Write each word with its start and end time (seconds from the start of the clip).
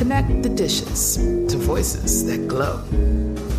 Connect 0.00 0.42
the 0.42 0.48
dishes 0.48 1.16
to 1.18 1.58
voices 1.58 2.24
that 2.24 2.48
glow. 2.48 2.78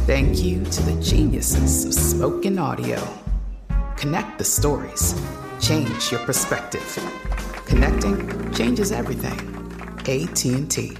Thank 0.08 0.42
you 0.42 0.64
to 0.64 0.82
the 0.82 1.00
geniuses 1.00 1.86
of 1.86 1.94
spoken 1.94 2.58
audio. 2.58 3.00
Connect 3.96 4.40
the 4.40 4.44
stories. 4.44 5.14
Change 5.62 6.12
your 6.12 6.20
perspective. 6.22 6.98
Connecting 7.68 8.52
changes 8.54 8.92
everything. 8.92 9.40
AT&T. 10.00 10.98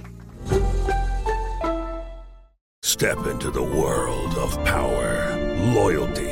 Step 2.84 3.26
into 3.26 3.50
the 3.50 3.64
world 3.64 4.38
of 4.38 4.64
power, 4.64 5.36
loyalty, 5.74 6.31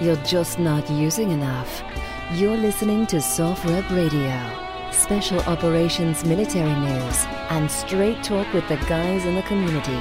you're 0.00 0.16
just 0.16 0.58
not 0.60 0.88
using 0.90 1.30
enough. 1.30 1.82
You're 2.34 2.56
listening 2.56 3.06
to 3.08 3.16
SOFREP 3.16 3.90
Radio. 3.90 4.92
Special 4.92 5.40
Operations 5.40 6.24
Military 6.24 6.72
News 6.80 7.24
and 7.50 7.70
straight 7.70 8.22
talk 8.22 8.52
with 8.54 8.66
the 8.68 8.76
guys 8.88 9.24
in 9.24 9.34
the 9.34 9.42
community. 9.42 9.98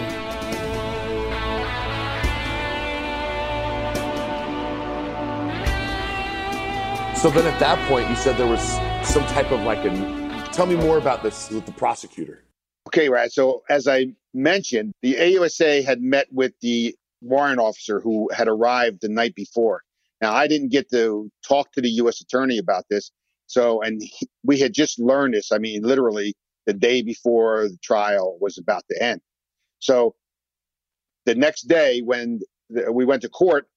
So 7.18 7.32
then 7.32 7.52
at 7.52 7.60
that 7.60 7.80
point, 7.90 8.08
you 8.10 8.16
said 8.16 8.38
there 8.38 8.46
was 8.46 8.62
some 9.04 9.26
type 9.26 9.52
of 9.52 9.62
like 9.62 9.84
a. 9.84 10.50
Tell 10.54 10.68
me 10.68 10.76
more 10.76 11.00
about 11.00 11.24
this 11.24 11.50
with 11.50 11.66
the 11.66 11.72
prosecutor. 11.72 12.44
Okay, 12.88 13.10
right. 13.10 13.32
So 13.32 13.64
as 13.70 13.88
I 13.88 14.14
mentioned, 14.36 14.94
the 15.02 15.16
AUSA 15.16 15.84
had 15.84 16.02
met 16.02 16.28
with 16.32 16.54
the 16.62 16.96
warrant 17.22 17.60
officer 17.60 18.00
who 18.00 18.30
had 18.32 18.48
arrived 18.48 19.02
the 19.02 19.10
night 19.10 19.34
before. 19.34 19.82
Now, 20.22 20.34
I 20.34 20.48
didn't 20.48 20.72
get 20.72 20.90
to 20.92 21.30
talk 21.48 21.72
to 21.74 21.82
the 21.82 21.90
U.S. 21.90 22.22
attorney 22.22 22.58
about 22.58 22.86
this. 22.90 23.12
So, 23.46 23.82
and 23.82 24.02
he, 24.02 24.28
we 24.44 24.60
had 24.60 24.74
just 24.74 25.00
learned 25.00 25.34
this. 25.34 25.52
I 25.52 25.58
mean, 25.58 25.82
literally 25.84 26.36
the 26.66 26.74
day 26.74 27.02
before 27.02 27.70
the 27.70 27.78
trial 27.84 28.38
was 28.42 28.58
about 28.58 28.84
to 28.92 29.02
end. 29.02 29.22
So 29.80 30.16
the 31.26 31.36
next 31.36 31.64
day 31.64 32.02
when 32.02 32.42
we 32.92 33.06
went 33.06 33.22
to 33.22 33.30
court, 33.30 33.68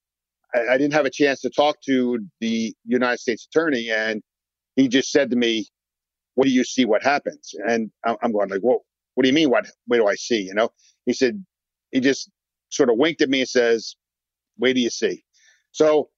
I, 0.55 0.75
I 0.75 0.79
didn't 0.79 0.95
have 0.95 1.07
a 1.07 1.11
chance 1.11 1.41
to 1.43 1.51
talk 1.51 1.81
to 1.87 2.19
the 2.41 2.75
United 2.85 3.21
States 3.21 3.47
attorney. 3.47 3.91
And 3.91 4.23
he 4.77 4.89
just 4.89 5.11
said 5.13 5.31
to 5.31 5.37
me, 5.37 5.69
what 6.35 6.47
do 6.47 6.51
you 6.51 6.65
see 6.65 6.85
what 6.85 7.03
happens? 7.03 7.55
And 7.67 7.91
I'm, 8.05 8.17
I'm 8.23 8.33
going 8.33 8.49
like, 8.49 8.61
whoa, 8.61 8.83
what 9.15 9.23
do 9.23 9.29
you 9.29 9.35
mean? 9.35 9.51
What, 9.51 9.67
what 9.87 9.99
do 9.99 10.07
I 10.07 10.15
see? 10.15 10.41
You 10.41 10.55
know, 10.55 10.71
he 11.07 11.13
said, 11.13 11.45
he 11.93 12.01
just 12.01 12.31
sort 12.71 12.89
of 12.89 12.97
winked 12.97 13.21
at 13.21 13.29
me 13.29 13.41
and 13.41 13.49
says, 13.49 13.95
wait 14.59 14.75
do 14.75 14.81
you 14.81 14.91
see? 14.91 15.25
So 15.73 16.09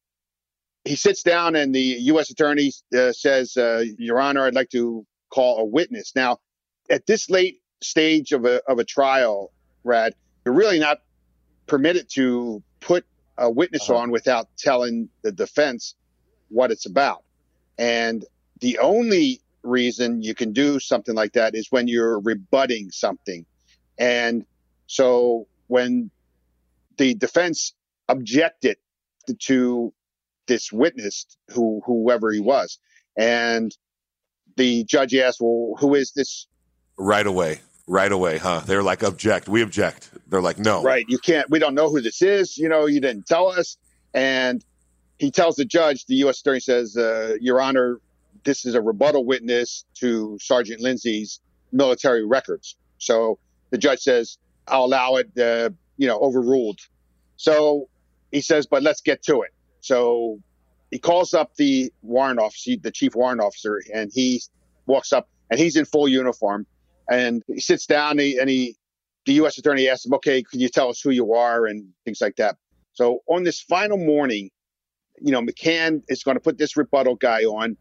he 0.84 0.96
sits 0.96 1.22
down 1.22 1.54
and 1.56 1.74
the 1.74 1.80
U.S. 1.80 2.30
attorney 2.30 2.72
uh, 2.96 3.12
says, 3.12 3.56
uh, 3.56 3.84
Your 3.98 4.20
Honor, 4.20 4.46
I'd 4.46 4.54
like 4.54 4.70
to 4.70 5.06
call 5.30 5.58
a 5.58 5.64
witness. 5.64 6.12
Now, 6.14 6.38
at 6.90 7.06
this 7.06 7.30
late 7.30 7.60
stage 7.82 8.32
of 8.32 8.44
a, 8.44 8.62
of 8.68 8.78
a 8.78 8.84
trial, 8.84 9.52
Rad, 9.84 10.14
you're 10.44 10.54
really 10.54 10.78
not 10.78 10.98
permitted 11.66 12.08
to 12.14 12.62
put 12.80 13.04
a 13.38 13.50
witness 13.50 13.88
uh-huh. 13.88 14.00
on 14.00 14.10
without 14.10 14.48
telling 14.58 15.08
the 15.22 15.32
defense 15.32 15.94
what 16.48 16.70
it's 16.70 16.86
about. 16.86 17.22
And 17.78 18.24
the 18.60 18.78
only 18.78 19.40
reason 19.62 20.22
you 20.22 20.34
can 20.34 20.52
do 20.52 20.80
something 20.80 21.14
like 21.14 21.32
that 21.32 21.54
is 21.54 21.68
when 21.70 21.88
you're 21.88 22.20
rebutting 22.20 22.90
something. 22.90 23.46
And 23.98 24.44
so 24.86 25.46
when 25.68 26.10
the 26.98 27.14
defense 27.14 27.72
objected 28.08 28.76
to 29.38 29.94
this 30.46 30.72
witness, 30.72 31.26
who 31.50 31.82
whoever 31.84 32.30
he 32.30 32.40
was, 32.40 32.78
and 33.16 33.76
the 34.56 34.84
judge 34.84 35.14
asked, 35.14 35.40
"Well, 35.40 35.74
who 35.78 35.94
is 35.94 36.12
this?" 36.12 36.46
Right 36.98 37.26
away, 37.26 37.60
right 37.86 38.12
away, 38.12 38.38
huh? 38.38 38.62
They're 38.66 38.82
like, 38.82 39.02
"Object, 39.02 39.48
we 39.48 39.62
object." 39.62 40.10
They're 40.28 40.42
like, 40.42 40.58
"No, 40.58 40.82
right? 40.82 41.04
You 41.08 41.18
can't. 41.18 41.48
We 41.50 41.58
don't 41.58 41.74
know 41.74 41.88
who 41.88 42.00
this 42.00 42.22
is. 42.22 42.58
You 42.58 42.68
know, 42.68 42.86
you 42.86 43.00
didn't 43.00 43.26
tell 43.26 43.48
us." 43.48 43.76
And 44.14 44.64
he 45.22 45.30
tells 45.30 45.54
the 45.54 45.64
judge, 45.64 46.06
the 46.06 46.16
U.S. 46.16 46.40
attorney 46.40 46.58
says, 46.58 46.96
uh, 46.96 47.36
Your 47.40 47.60
Honor, 47.60 48.00
this 48.44 48.64
is 48.64 48.74
a 48.74 48.82
rebuttal 48.82 49.24
witness 49.24 49.84
to 50.00 50.36
Sergeant 50.40 50.80
Lindsay's 50.80 51.40
military 51.70 52.24
records. 52.26 52.76
So 52.98 53.38
the 53.70 53.78
judge 53.78 54.00
says, 54.00 54.38
I'll 54.66 54.84
allow 54.84 55.16
it, 55.16 55.30
uh, 55.38 55.70
you 55.96 56.08
know, 56.08 56.18
overruled. 56.18 56.80
So 57.36 57.88
he 58.32 58.40
says, 58.40 58.66
but 58.66 58.82
let's 58.82 59.00
get 59.00 59.22
to 59.24 59.42
it. 59.42 59.50
So 59.82 60.38
he 60.90 60.98
calls 60.98 61.34
up 61.34 61.54
the 61.56 61.92
warrant 62.02 62.40
officer, 62.40 62.72
the 62.80 62.90
chief 62.90 63.14
warrant 63.14 63.40
officer, 63.40 63.82
and 63.92 64.10
he 64.12 64.40
walks 64.86 65.12
up 65.12 65.28
and 65.50 65.60
he's 65.60 65.76
in 65.76 65.84
full 65.84 66.08
uniform 66.08 66.66
and 67.10 67.42
he 67.46 67.60
sits 67.60 67.86
down 67.86 68.12
and 68.12 68.20
he, 68.20 68.38
and 68.38 68.48
he 68.48 68.76
the 69.24 69.34
U.S. 69.34 69.58
attorney 69.58 69.88
asks 69.88 70.06
him, 70.06 70.14
okay, 70.14 70.42
can 70.42 70.60
you 70.60 70.68
tell 70.68 70.88
us 70.88 71.00
who 71.00 71.10
you 71.10 71.34
are 71.34 71.66
and 71.66 71.86
things 72.04 72.20
like 72.20 72.36
that. 72.36 72.56
So 72.94 73.20
on 73.28 73.44
this 73.44 73.60
final 73.60 73.96
morning, 73.96 74.50
you 75.20 75.30
know, 75.30 75.40
McCann 75.40 76.02
is 76.08 76.24
going 76.24 76.36
to 76.36 76.40
put 76.40 76.58
this 76.58 76.76
rebuttal 76.76 77.14
guy 77.16 77.42
on 77.42 77.76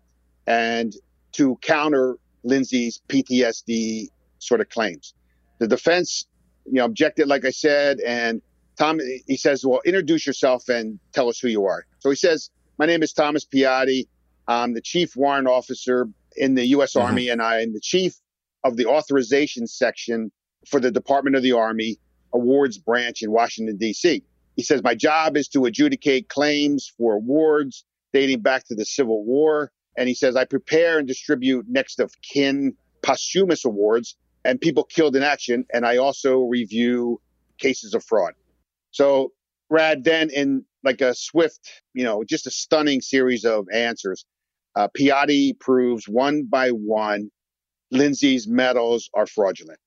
and 0.46 0.94
to 1.34 1.58
counter 1.62 2.18
Lindsay's 2.44 3.02
PTSD 3.08 4.08
sort 4.40 4.62
of 4.62 4.70
claims. 4.70 5.14
The 5.60 5.68
defense, 5.68 6.28
you 6.66 6.74
know, 6.74 6.86
objected, 6.86 7.28
like 7.28 7.46
I 7.46 7.52
said, 7.52 8.00
and 8.02 8.42
Tom, 8.78 9.00
he 9.28 9.38
says, 9.38 9.66
well, 9.66 9.82
introduce 9.86 10.26
yourself 10.26 10.70
and 10.70 11.00
tell 11.14 11.30
us 11.30 11.40
who 11.40 11.48
you 11.48 11.66
are. 11.66 11.86
So 12.00 12.10
he 12.10 12.16
says, 12.16 12.50
my 12.78 12.86
name 12.86 13.04
is 13.04 13.14
Thomas 13.14 13.46
Piatti. 13.46 14.08
I'm 14.48 14.74
the 14.74 14.82
chief 14.82 15.16
warrant 15.16 15.48
officer 15.48 16.08
in 16.36 16.56
the 16.56 16.66
U.S. 16.68 16.94
Mm-hmm. 16.94 17.08
Army, 17.08 17.30
and 17.30 17.42
I 17.42 17.62
am 17.62 17.74
the 17.74 17.82
chief 17.82 18.16
of 18.64 18.78
the 18.78 18.86
authorization 18.86 19.68
section 19.68 20.32
for 20.68 20.80
the 20.80 20.92
Department 20.92 21.36
of 21.36 21.44
the 21.44 21.52
Army 21.52 21.98
awards 22.34 22.78
branch 22.78 23.22
in 23.22 23.32
Washington, 23.32 23.78
D.C. 23.78 24.24
He 24.56 24.64
says, 24.64 24.84
my 24.84 24.96
job 24.96 25.38
is 25.38 25.48
to 25.50 25.66
adjudicate 25.66 26.30
claims 26.30 26.92
for 26.98 27.16
awards 27.16 27.86
dating 28.14 28.42
back 28.42 28.66
to 28.66 28.76
the 28.76 28.86
Civil 28.86 29.24
War. 29.24 29.72
And 29.98 30.08
he 30.08 30.16
says, 30.16 30.36
I 30.36 30.46
prepare 30.46 31.00
and 31.00 31.08
distribute 31.08 31.66
next 31.68 32.00
of 32.00 32.14
kin 32.22 32.76
posthumous 33.02 33.66
awards 33.66 34.16
and 34.46 34.60
people 34.60 34.84
killed 34.84 35.16
in 35.16 35.24
action. 35.24 35.66
And 35.74 35.86
I 35.86 35.98
also 35.98 36.40
review 36.42 37.22
cases 37.58 37.94
of 37.94 38.04
fraud. 38.04 38.34
So 38.92 39.32
Rad 39.70 40.04
then 40.04 40.30
in 40.30 40.66
like 40.84 41.02
a 41.02 41.14
swift, 41.14 41.82
you 41.94 42.04
know, 42.04 42.24
just 42.24 42.48
a 42.48 42.52
stunning 42.52 43.02
series 43.02 43.46
of 43.46 43.68
answers. 43.74 44.26
Uh, 44.76 44.88
Piatti 44.98 45.58
proves 45.60 46.08
one 46.08 46.44
by 46.44 46.70
one 46.70 47.30
Lindsay's 47.92 48.48
medals 48.48 49.10
are 49.14 49.28
fraudulent. 49.28 49.80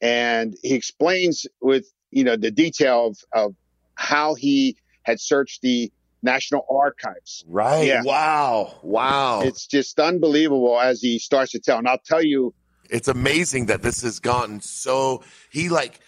And 0.00 0.56
he 0.62 0.74
explains 0.74 1.46
with, 1.60 1.84
you 2.10 2.24
know, 2.24 2.36
the 2.36 2.50
detail 2.50 3.08
of, 3.08 3.18
of 3.32 3.54
how 3.96 4.34
he 4.34 4.76
had 5.02 5.20
searched 5.20 5.62
the 5.62 5.92
National 6.22 6.64
Archives. 6.70 7.44
Right. 7.48 7.86
Yeah. 7.86 8.02
Wow. 8.04 8.78
Wow. 8.82 9.42
It's 9.42 9.66
just 9.66 9.98
unbelievable 9.98 10.80
as 10.80 11.00
he 11.00 11.18
starts 11.18 11.52
to 11.52 11.58
tell. 11.58 11.78
And 11.78 11.88
I'll 11.88 11.98
tell 12.04 12.22
you. 12.22 12.54
It's 12.88 13.08
amazing 13.08 13.66
that 13.66 13.82
this 13.82 14.02
has 14.02 14.20
gotten 14.20 14.60
so, 14.60 15.22
he 15.50 15.68
like, 15.68 16.00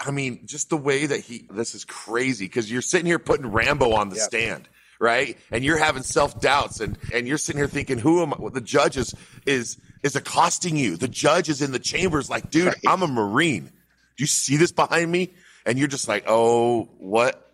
I 0.00 0.10
mean, 0.10 0.40
just 0.46 0.70
the 0.70 0.76
way 0.76 1.06
that 1.06 1.20
he, 1.20 1.46
this 1.50 1.74
is 1.74 1.84
crazy 1.84 2.46
because 2.46 2.70
you're 2.70 2.82
sitting 2.82 3.06
here 3.06 3.18
putting 3.18 3.46
Rambo 3.46 3.92
on 3.92 4.08
the 4.08 4.16
yep. 4.16 4.24
stand, 4.24 4.68
right? 4.98 5.36
And 5.50 5.64
you're 5.64 5.78
having 5.78 6.02
self 6.02 6.40
doubts 6.40 6.80
and, 6.80 6.98
and 7.12 7.26
you're 7.26 7.38
sitting 7.38 7.58
here 7.58 7.68
thinking, 7.68 7.98
who 7.98 8.22
am 8.22 8.34
I? 8.34 8.36
The 8.52 8.60
judge 8.60 8.96
is, 8.96 9.14
is, 9.46 9.78
is 10.02 10.16
accosting 10.16 10.76
you. 10.76 10.96
The 10.96 11.08
judge 11.08 11.48
is 11.48 11.62
in 11.62 11.72
the 11.72 11.78
chambers 11.78 12.30
like, 12.30 12.50
dude, 12.50 12.66
right. 12.66 12.76
I'm 12.86 13.02
a 13.02 13.08
Marine. 13.08 13.64
Do 13.64 14.22
you 14.22 14.26
see 14.26 14.56
this 14.56 14.72
behind 14.72 15.10
me? 15.10 15.30
And 15.64 15.78
you're 15.78 15.88
just 15.88 16.08
like, 16.08 16.24
oh, 16.26 16.88
what? 16.98 17.44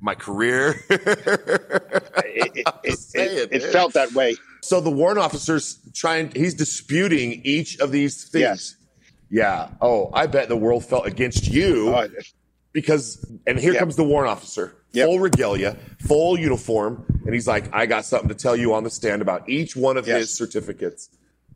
My 0.00 0.14
career. 0.14 0.80
it, 0.90 2.52
it, 2.56 2.98
it, 3.14 3.48
it 3.52 3.62
felt 3.72 3.94
that 3.94 4.12
way. 4.12 4.36
So 4.60 4.80
the 4.80 4.90
warrant 4.90 5.18
officer's 5.18 5.78
trying, 5.94 6.30
he's 6.30 6.54
disputing 6.54 7.40
each 7.44 7.78
of 7.78 7.90
these 7.90 8.24
things. 8.24 8.42
Yes. 8.42 8.76
Yeah. 9.30 9.70
Oh, 9.80 10.10
I 10.12 10.26
bet 10.26 10.48
the 10.48 10.56
world 10.56 10.84
felt 10.84 11.06
against 11.06 11.48
you 11.48 11.90
uh, 11.94 12.08
because, 12.72 13.24
and 13.46 13.58
here 13.58 13.74
comes 13.74 13.96
the 13.96 14.04
warrant 14.04 14.30
officer, 14.30 14.76
yep. 14.92 15.06
full 15.06 15.18
regalia, 15.18 15.76
full 16.00 16.38
uniform. 16.38 17.04
And 17.24 17.34
he's 17.34 17.46
like, 17.46 17.74
I 17.74 17.86
got 17.86 18.04
something 18.04 18.28
to 18.28 18.34
tell 18.34 18.56
you 18.56 18.74
on 18.74 18.84
the 18.84 18.90
stand 18.90 19.22
about 19.22 19.48
each 19.48 19.76
one 19.76 19.96
of 19.96 20.06
yes. 20.06 20.20
his 20.20 20.34
certificates. 20.36 21.10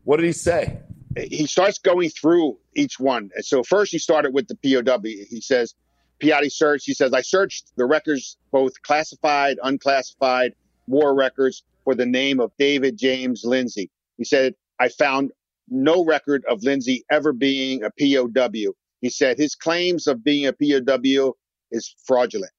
What 0.04 0.19
did 0.19 0.26
he 0.26 0.32
say? 0.32 0.80
He 1.16 1.46
starts 1.46 1.78
going 1.78 2.08
through 2.10 2.58
each 2.74 2.98
one. 2.98 3.30
So 3.40 3.62
first 3.62 3.92
he 3.92 3.98
started 3.98 4.32
with 4.32 4.48
the 4.48 4.56
POW. 4.56 5.02
He 5.02 5.40
says, 5.40 5.74
Piatti 6.20 6.50
searched. 6.50 6.86
He 6.86 6.94
says, 6.94 7.12
I 7.12 7.20
searched 7.20 7.72
the 7.76 7.84
records, 7.84 8.36
both 8.50 8.80
classified, 8.82 9.58
unclassified, 9.62 10.54
war 10.86 11.14
records 11.14 11.64
for 11.84 11.94
the 11.94 12.06
name 12.06 12.40
of 12.40 12.52
David 12.58 12.96
James 12.96 13.44
Lindsay. 13.44 13.90
He 14.16 14.24
said, 14.24 14.54
I 14.78 14.88
found 14.88 15.32
no 15.72 16.04
record 16.04 16.44
of 16.48 16.62
Lindsay 16.62 17.04
ever 17.10 17.32
being 17.32 17.82
a 17.82 17.90
POW. 17.90 18.72
He 19.00 19.10
said 19.10 19.38
his 19.38 19.54
claims 19.54 20.06
of 20.06 20.22
being 20.22 20.46
a 20.46 20.52
POW 20.52 21.34
is 21.70 21.94
fraudulent. 22.06 22.52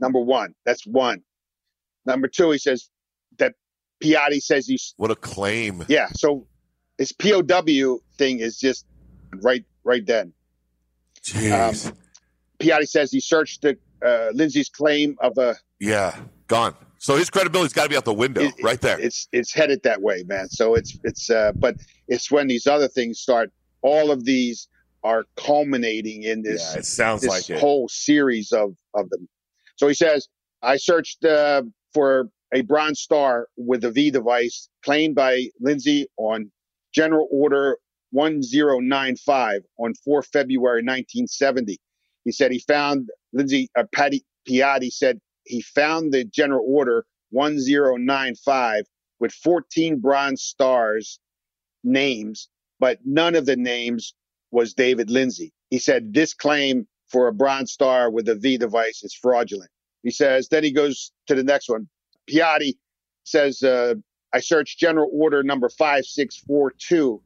Number 0.00 0.20
one, 0.20 0.54
that's 0.64 0.86
one. 0.86 1.22
Number 2.06 2.28
two, 2.28 2.50
he 2.50 2.58
says 2.58 2.88
that 3.38 3.54
Piatti 4.02 4.40
says 4.40 4.66
he's 4.66 4.94
what 4.96 5.10
a 5.10 5.16
claim. 5.16 5.84
Yeah, 5.88 6.08
so 6.14 6.46
his 6.96 7.12
POW 7.12 7.98
thing 8.16 8.40
is 8.40 8.58
just 8.58 8.86
right, 9.42 9.64
right 9.84 10.04
then. 10.04 10.32
Jeez. 11.22 11.88
Um, 11.88 11.96
Piatti 12.58 12.88
says 12.88 13.12
he 13.12 13.20
searched 13.20 13.62
the, 13.62 13.76
uh, 14.04 14.30
Lindsay's 14.32 14.68
claim 14.68 15.16
of 15.20 15.38
a 15.38 15.56
yeah 15.80 16.16
gone. 16.46 16.74
So 16.98 17.16
his 17.16 17.30
credibility's 17.30 17.72
got 17.72 17.84
to 17.84 17.88
be 17.88 17.96
out 17.96 18.04
the 18.04 18.12
window 18.12 18.42
it, 18.42 18.54
right 18.62 18.80
there. 18.80 18.98
It's 18.98 19.28
it's 19.32 19.52
headed 19.52 19.82
that 19.84 20.02
way, 20.02 20.24
man. 20.26 20.48
So 20.48 20.74
it's 20.74 20.98
it's 21.04 21.30
uh, 21.30 21.52
but 21.54 21.76
it's 22.08 22.30
when 22.30 22.48
these 22.48 22.66
other 22.66 22.88
things 22.88 23.20
start. 23.20 23.50
All 23.82 24.10
of 24.10 24.24
these 24.24 24.68
are 25.04 25.24
culminating 25.36 26.24
in 26.24 26.42
this. 26.42 26.72
Yeah, 26.72 26.80
it 26.80 26.84
sounds 26.84 27.22
this 27.22 27.30
like 27.30 27.50
it. 27.50 27.60
whole 27.60 27.88
series 27.88 28.52
of 28.52 28.74
of 28.94 29.08
them. 29.10 29.28
So 29.76 29.86
he 29.86 29.94
says, 29.94 30.28
I 30.62 30.76
searched 30.76 31.24
uh, 31.24 31.62
for 31.94 32.30
a 32.52 32.62
Bronze 32.62 33.00
Star 33.00 33.46
with 33.56 33.84
a 33.84 33.90
V 33.90 34.10
device 34.10 34.68
claimed 34.84 35.14
by 35.14 35.46
Lindsay 35.60 36.08
on 36.16 36.50
General 36.92 37.28
Order 37.30 37.78
1095 38.10 39.60
on 39.78 39.92
4 40.04 40.22
February 40.22 40.82
1970. 40.82 41.78
He 42.24 42.32
said 42.32 42.50
he 42.50 42.60
found 42.60 43.08
Lindsay 43.32 43.68
uh, 43.76 43.84
Patty 43.94 44.24
Piatti 44.48 44.90
said 44.90 45.20
he 45.48 45.62
found 45.62 46.12
the 46.12 46.24
general 46.24 46.64
order 46.66 47.06
1095 47.30 48.84
with 49.18 49.32
14 49.32 50.00
bronze 50.00 50.42
stars 50.42 51.18
names, 51.84 52.48
but 52.78 52.98
none 53.04 53.34
of 53.34 53.46
the 53.46 53.56
names 53.56 54.14
was 54.50 54.74
David 54.74 55.10
Lindsay. 55.10 55.52
He 55.70 55.78
said 55.78 56.14
this 56.14 56.34
claim 56.34 56.86
for 57.08 57.28
a 57.28 57.32
bronze 57.32 57.72
star 57.72 58.10
with 58.10 58.28
a 58.28 58.34
V 58.34 58.58
device 58.58 59.02
is 59.02 59.14
fraudulent. 59.14 59.70
He 60.02 60.10
says, 60.10 60.48
then 60.48 60.64
he 60.64 60.72
goes 60.72 61.12
to 61.26 61.34
the 61.34 61.42
next 61.42 61.68
one. 61.68 61.88
Piatti 62.30 62.76
says, 63.24 63.62
uh, 63.62 63.94
I 64.32 64.40
searched 64.40 64.78
general 64.78 65.10
order 65.12 65.42
number 65.42 65.68
5642 65.68 67.22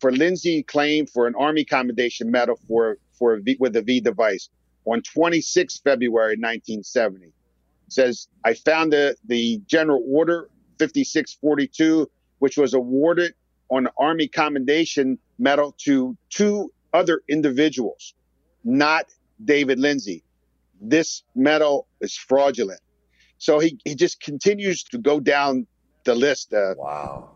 for 0.00 0.12
Lindsay 0.12 0.62
claim 0.62 1.06
for 1.06 1.26
an 1.26 1.34
Army 1.38 1.64
Commendation 1.64 2.30
Medal 2.30 2.58
for, 2.68 2.98
for 3.18 3.34
a 3.34 3.40
v, 3.40 3.56
with 3.60 3.76
a 3.76 3.82
V 3.82 4.00
device 4.00 4.48
on 4.86 5.02
26 5.02 5.78
February 5.80 6.36
1970 6.36 7.32
says, 7.88 8.28
I 8.44 8.54
found 8.54 8.92
the, 8.92 9.16
the 9.26 9.60
general 9.66 10.02
order 10.08 10.48
5642, 10.78 12.10
which 12.38 12.56
was 12.56 12.74
awarded 12.74 13.34
on 13.70 13.88
Army 13.98 14.28
Commendation 14.28 15.18
Medal 15.38 15.74
to 15.78 16.16
two 16.30 16.72
other 16.92 17.22
individuals, 17.28 18.14
not 18.64 19.06
David 19.44 19.78
Lindsay. 19.78 20.22
This 20.80 21.22
medal 21.34 21.86
is 22.00 22.16
fraudulent. 22.16 22.80
So 23.38 23.58
he, 23.58 23.78
he 23.84 23.94
just 23.94 24.20
continues 24.20 24.82
to 24.84 24.98
go 24.98 25.20
down 25.20 25.66
the 26.04 26.14
list. 26.14 26.52
Uh, 26.52 26.74
wow. 26.76 27.35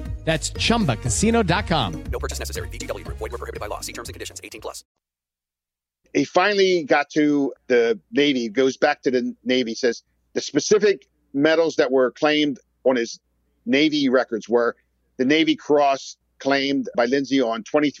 That's 0.23 0.51
chumbacasino.com. 0.51 2.03
No 2.11 2.19
purchase 2.19 2.39
necessary. 2.39 2.69
VGW 2.69 3.03
Group. 3.03 3.17
Void 3.17 3.31
were 3.31 3.37
prohibited 3.37 3.59
by 3.59 3.67
law. 3.67 3.81
See 3.81 3.93
terms 3.93 4.07
and 4.07 4.13
conditions. 4.13 4.39
18 4.43 4.61
plus. 4.61 4.83
He 6.13 6.25
finally 6.25 6.83
got 6.83 7.09
to 7.11 7.53
the 7.67 7.99
Navy, 8.11 8.49
goes 8.49 8.77
back 8.77 9.01
to 9.03 9.11
the 9.11 9.33
Navy, 9.45 9.73
says 9.75 10.03
the 10.33 10.41
specific 10.41 11.07
medals 11.33 11.77
that 11.77 11.91
were 11.91 12.11
claimed 12.11 12.59
on 12.83 12.97
his 12.97 13.19
Navy 13.65 14.09
records 14.09 14.49
were 14.49 14.75
the 15.17 15.25
Navy 15.25 15.55
Cross 15.55 16.17
claimed 16.39 16.89
by 16.97 17.05
Lindsay 17.05 17.41
on 17.41 17.63
23. 17.63 18.00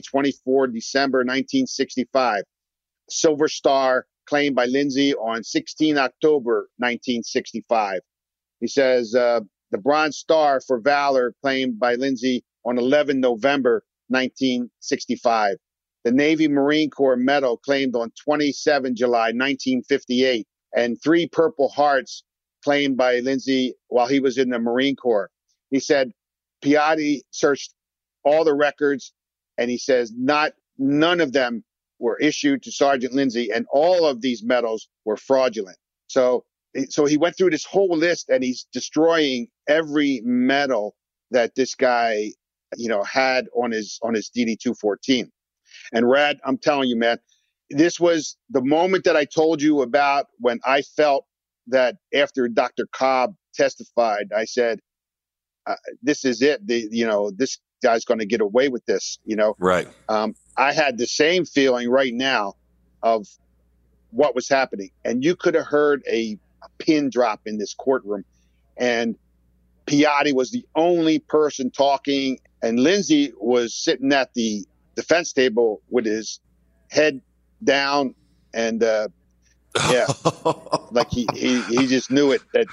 24 0.00 0.68
December 0.68 1.18
1965. 1.20 2.42
Silver 3.08 3.48
Star 3.48 4.06
claimed 4.26 4.54
by 4.54 4.66
Lindsay 4.66 5.14
on 5.14 5.42
16 5.42 5.96
October 5.98 6.68
1965. 6.76 8.00
He 8.60 8.66
says 8.66 9.14
uh, 9.14 9.40
the 9.70 9.78
Bronze 9.78 10.18
Star 10.18 10.60
for 10.60 10.80
Valor 10.80 11.34
claimed 11.42 11.78
by 11.78 11.94
Lindsay 11.94 12.44
on 12.64 12.78
11 12.78 13.20
November 13.20 13.82
1965. 14.08 15.56
The 16.04 16.12
Navy 16.12 16.48
Marine 16.48 16.90
Corps 16.90 17.16
Medal 17.16 17.56
claimed 17.58 17.96
on 17.96 18.12
27 18.24 18.94
July 18.94 19.32
1958. 19.32 20.46
and 20.76 20.96
three 21.02 21.26
Purple 21.28 21.68
Hearts 21.68 22.24
claimed 22.64 22.96
by 22.96 23.20
Lindsay 23.20 23.74
while 23.88 24.06
he 24.06 24.20
was 24.20 24.38
in 24.38 24.50
the 24.50 24.58
Marine 24.58 24.96
Corps. 24.96 25.30
He 25.70 25.80
said 25.80 26.12
Piatti 26.62 27.22
searched 27.30 27.74
all 28.24 28.44
the 28.44 28.54
records 28.54 29.12
and 29.58 29.70
he 29.70 29.78
says 29.78 30.12
not 30.16 30.52
none 30.78 31.20
of 31.20 31.32
them 31.32 31.64
were 31.98 32.18
issued 32.18 32.62
to 32.62 32.72
Sergeant 32.72 33.12
Lindsay 33.12 33.50
and 33.52 33.66
all 33.70 34.06
of 34.06 34.22
these 34.22 34.42
medals 34.42 34.88
were 35.04 35.16
fraudulent. 35.16 35.76
So 36.06 36.44
so 36.88 37.06
he 37.06 37.16
went 37.16 37.36
through 37.36 37.50
this 37.50 37.64
whole 37.64 37.96
list 37.96 38.28
and 38.28 38.44
he's 38.44 38.66
destroying 38.72 39.48
every 39.68 40.22
medal 40.24 40.94
that 41.30 41.54
this 41.56 41.74
guy 41.74 42.32
you 42.76 42.88
know 42.88 43.02
had 43.02 43.46
on 43.54 43.72
his 43.72 43.98
on 44.02 44.14
his 44.14 44.30
DD 44.30 44.58
214. 44.60 45.30
And 45.92 46.08
Rad, 46.08 46.38
I'm 46.44 46.58
telling 46.58 46.88
you 46.88 46.96
man, 46.96 47.18
this 47.70 47.98
was 48.00 48.36
the 48.50 48.62
moment 48.62 49.04
that 49.04 49.16
I 49.16 49.24
told 49.24 49.60
you 49.60 49.82
about 49.82 50.26
when 50.38 50.60
I 50.64 50.82
felt 50.82 51.24
that 51.66 51.96
after 52.14 52.48
Dr. 52.48 52.88
Cobb 52.92 53.34
testified, 53.54 54.32
I 54.34 54.44
said, 54.46 54.80
uh, 55.66 55.74
"This 56.02 56.24
is 56.24 56.40
it. 56.40 56.66
The, 56.66 56.88
you 56.90 57.06
know, 57.06 57.30
this 57.30 57.58
guy's 57.82 58.04
going 58.04 58.20
to 58.20 58.26
get 58.26 58.40
away 58.40 58.68
with 58.68 58.84
this." 58.86 59.18
You 59.24 59.36
know, 59.36 59.54
right? 59.58 59.88
Um, 60.08 60.34
I 60.56 60.72
had 60.72 60.98
the 60.98 61.06
same 61.06 61.44
feeling 61.44 61.88
right 61.88 62.12
now 62.12 62.54
of 63.02 63.26
what 64.10 64.34
was 64.34 64.48
happening, 64.48 64.90
and 65.04 65.24
you 65.24 65.36
could 65.36 65.54
have 65.54 65.66
heard 65.66 66.02
a, 66.08 66.38
a 66.62 66.68
pin 66.78 67.10
drop 67.10 67.42
in 67.46 67.58
this 67.58 67.74
courtroom, 67.74 68.24
and 68.76 69.16
Piatti 69.86 70.32
was 70.32 70.50
the 70.50 70.64
only 70.74 71.18
person 71.18 71.70
talking, 71.70 72.38
and 72.62 72.80
Lindsay 72.80 73.32
was 73.38 73.74
sitting 73.74 74.12
at 74.12 74.34
the 74.34 74.64
defense 74.96 75.32
table 75.32 75.80
with 75.90 76.04
his 76.04 76.40
head 76.90 77.20
down 77.62 78.14
and 78.54 78.82
uh, 78.82 79.08
yeah, 79.90 80.06
like 80.90 81.10
he, 81.10 81.26
he 81.34 81.60
he 81.62 81.86
just 81.86 82.10
knew 82.10 82.32
it 82.32 82.42
that 82.52 82.66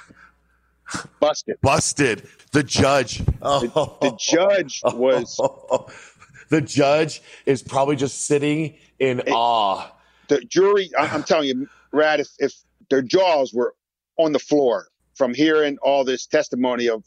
busted. 1.20 1.60
Busted. 1.62 2.28
The 2.52 2.64
judge. 2.64 3.24
Oh. 3.42 3.62
The, 4.02 4.10
the 4.10 4.18
judge 4.18 4.82
was. 4.86 5.40
the 6.50 6.62
judge 6.62 7.22
is 7.46 7.64
probably 7.64 7.96
just 7.96 8.26
sitting 8.28 8.76
in 9.00 9.20
it, 9.20 9.30
awe. 9.30 9.92
The 10.28 10.42
jury, 10.42 10.90
I'm 10.98 11.24
telling 11.24 11.48
you, 11.48 11.68
Rad, 11.92 12.20
if, 12.20 12.30
if 12.40 12.54
their 12.90 13.02
jaws 13.02 13.54
were 13.54 13.76
on 14.18 14.32
the 14.32 14.40
floor 14.40 14.88
from 15.16 15.34
hearing 15.34 15.78
all 15.82 16.04
this 16.04 16.26
testimony 16.26 16.90
of 16.90 17.04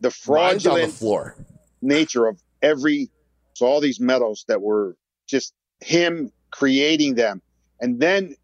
the 0.00 0.10
fraudulent 0.10 0.92
the 0.92 0.96
floor. 0.96 1.36
nature 1.82 2.26
of 2.26 2.40
every, 2.62 3.10
so 3.54 3.66
all 3.66 3.80
these 3.80 4.00
medals 4.00 4.44
that 4.48 4.60
were 4.60 4.96
just 5.26 5.54
him 5.80 6.32
creating 6.50 7.14
them. 7.14 7.42
And 7.80 8.00
then 8.00 8.34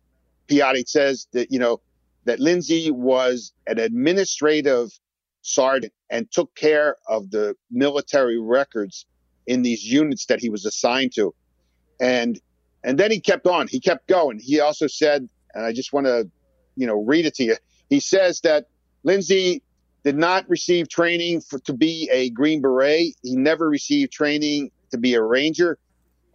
Piatti 0.48 0.88
says 0.88 1.26
that, 1.32 1.50
you 1.50 1.58
know, 1.58 1.80
that 2.24 2.40
Lindsay 2.40 2.90
was 2.90 3.52
an 3.66 3.78
administrative 3.78 4.90
sergeant 5.42 5.92
and 6.10 6.30
took 6.30 6.54
care 6.54 6.96
of 7.08 7.30
the 7.30 7.54
military 7.70 8.38
records 8.38 9.06
in 9.46 9.62
these 9.62 9.84
units 9.84 10.26
that 10.26 10.40
he 10.40 10.48
was 10.48 10.64
assigned 10.64 11.12
to. 11.14 11.34
And 12.00 12.40
and 12.82 12.98
then 12.98 13.10
he 13.10 13.20
kept 13.20 13.46
on. 13.46 13.66
He 13.68 13.80
kept 13.80 14.06
going. 14.08 14.38
He 14.38 14.60
also 14.60 14.86
said, 14.86 15.28
and 15.54 15.64
I 15.64 15.72
just 15.72 15.92
want 15.92 16.06
to, 16.06 16.28
you 16.76 16.86
know, 16.86 17.02
read 17.02 17.24
it 17.24 17.34
to 17.36 17.44
you. 17.44 17.56
He 17.88 18.00
says 18.00 18.40
that 18.40 18.66
Lindsay 19.04 19.62
did 20.04 20.16
not 20.16 20.48
receive 20.50 20.88
training 20.88 21.40
for, 21.40 21.58
to 21.60 21.72
be 21.72 22.10
a 22.12 22.28
Green 22.30 22.60
Beret. 22.60 23.14
He 23.22 23.36
never 23.36 23.68
received 23.68 24.12
training 24.12 24.70
to 24.90 24.98
be 24.98 25.14
a 25.14 25.22
Ranger, 25.22 25.78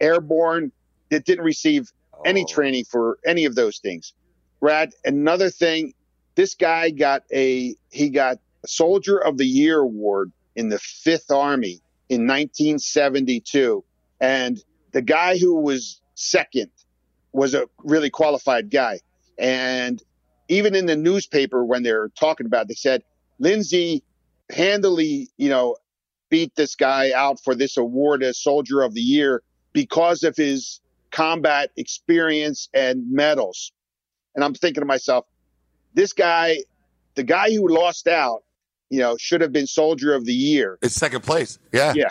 airborne. 0.00 0.72
It 1.10 1.24
didn't 1.24 1.44
receive 1.44 1.92
any 2.24 2.42
oh. 2.42 2.52
training 2.52 2.84
for 2.90 3.18
any 3.24 3.44
of 3.44 3.54
those 3.54 3.78
things. 3.78 4.12
Brad, 4.60 4.92
another 5.04 5.50
thing, 5.50 5.94
this 6.34 6.54
guy 6.54 6.90
got 6.90 7.22
a 7.32 7.74
he 7.90 8.10
got 8.10 8.38
Soldier 8.66 9.18
of 9.18 9.38
the 9.38 9.46
Year 9.46 9.80
award 9.80 10.32
in 10.54 10.68
the 10.68 10.78
Fifth 10.78 11.30
Army 11.30 11.80
in 12.08 12.26
1972, 12.26 13.84
and 14.20 14.62
the 14.92 15.02
guy 15.02 15.38
who 15.38 15.60
was 15.60 16.00
second 16.14 16.70
was 17.32 17.54
a 17.54 17.68
really 17.78 18.10
qualified 18.10 18.70
guy. 18.70 19.00
And 19.38 20.02
even 20.48 20.74
in 20.74 20.86
the 20.86 20.96
newspaper 20.96 21.64
when 21.64 21.82
they're 21.82 22.08
talking 22.08 22.46
about, 22.46 22.62
it, 22.62 22.68
they 22.68 22.74
said 22.74 23.02
Lindsay 23.38 24.02
handily, 24.50 25.30
you 25.36 25.48
know, 25.48 25.76
beat 26.28 26.54
this 26.56 26.74
guy 26.74 27.12
out 27.12 27.40
for 27.42 27.54
this 27.54 27.76
award 27.76 28.22
as 28.22 28.38
Soldier 28.38 28.82
of 28.82 28.94
the 28.94 29.00
Year 29.00 29.42
because 29.72 30.22
of 30.24 30.36
his 30.36 30.80
combat 31.10 31.70
experience 31.76 32.68
and 32.74 33.10
medals. 33.10 33.72
And 34.34 34.44
I'm 34.44 34.54
thinking 34.54 34.80
to 34.80 34.86
myself, 34.86 35.26
this 35.94 36.12
guy, 36.12 36.58
the 37.14 37.24
guy 37.24 37.52
who 37.52 37.68
lost 37.68 38.06
out, 38.06 38.42
you 38.88 39.00
know, 39.00 39.16
should 39.16 39.40
have 39.40 39.52
been 39.52 39.66
Soldier 39.66 40.14
of 40.14 40.24
the 40.24 40.34
Year. 40.34 40.78
It's 40.82 40.94
second 40.94 41.22
place. 41.22 41.58
Yeah. 41.72 41.92
Yeah. 41.94 42.10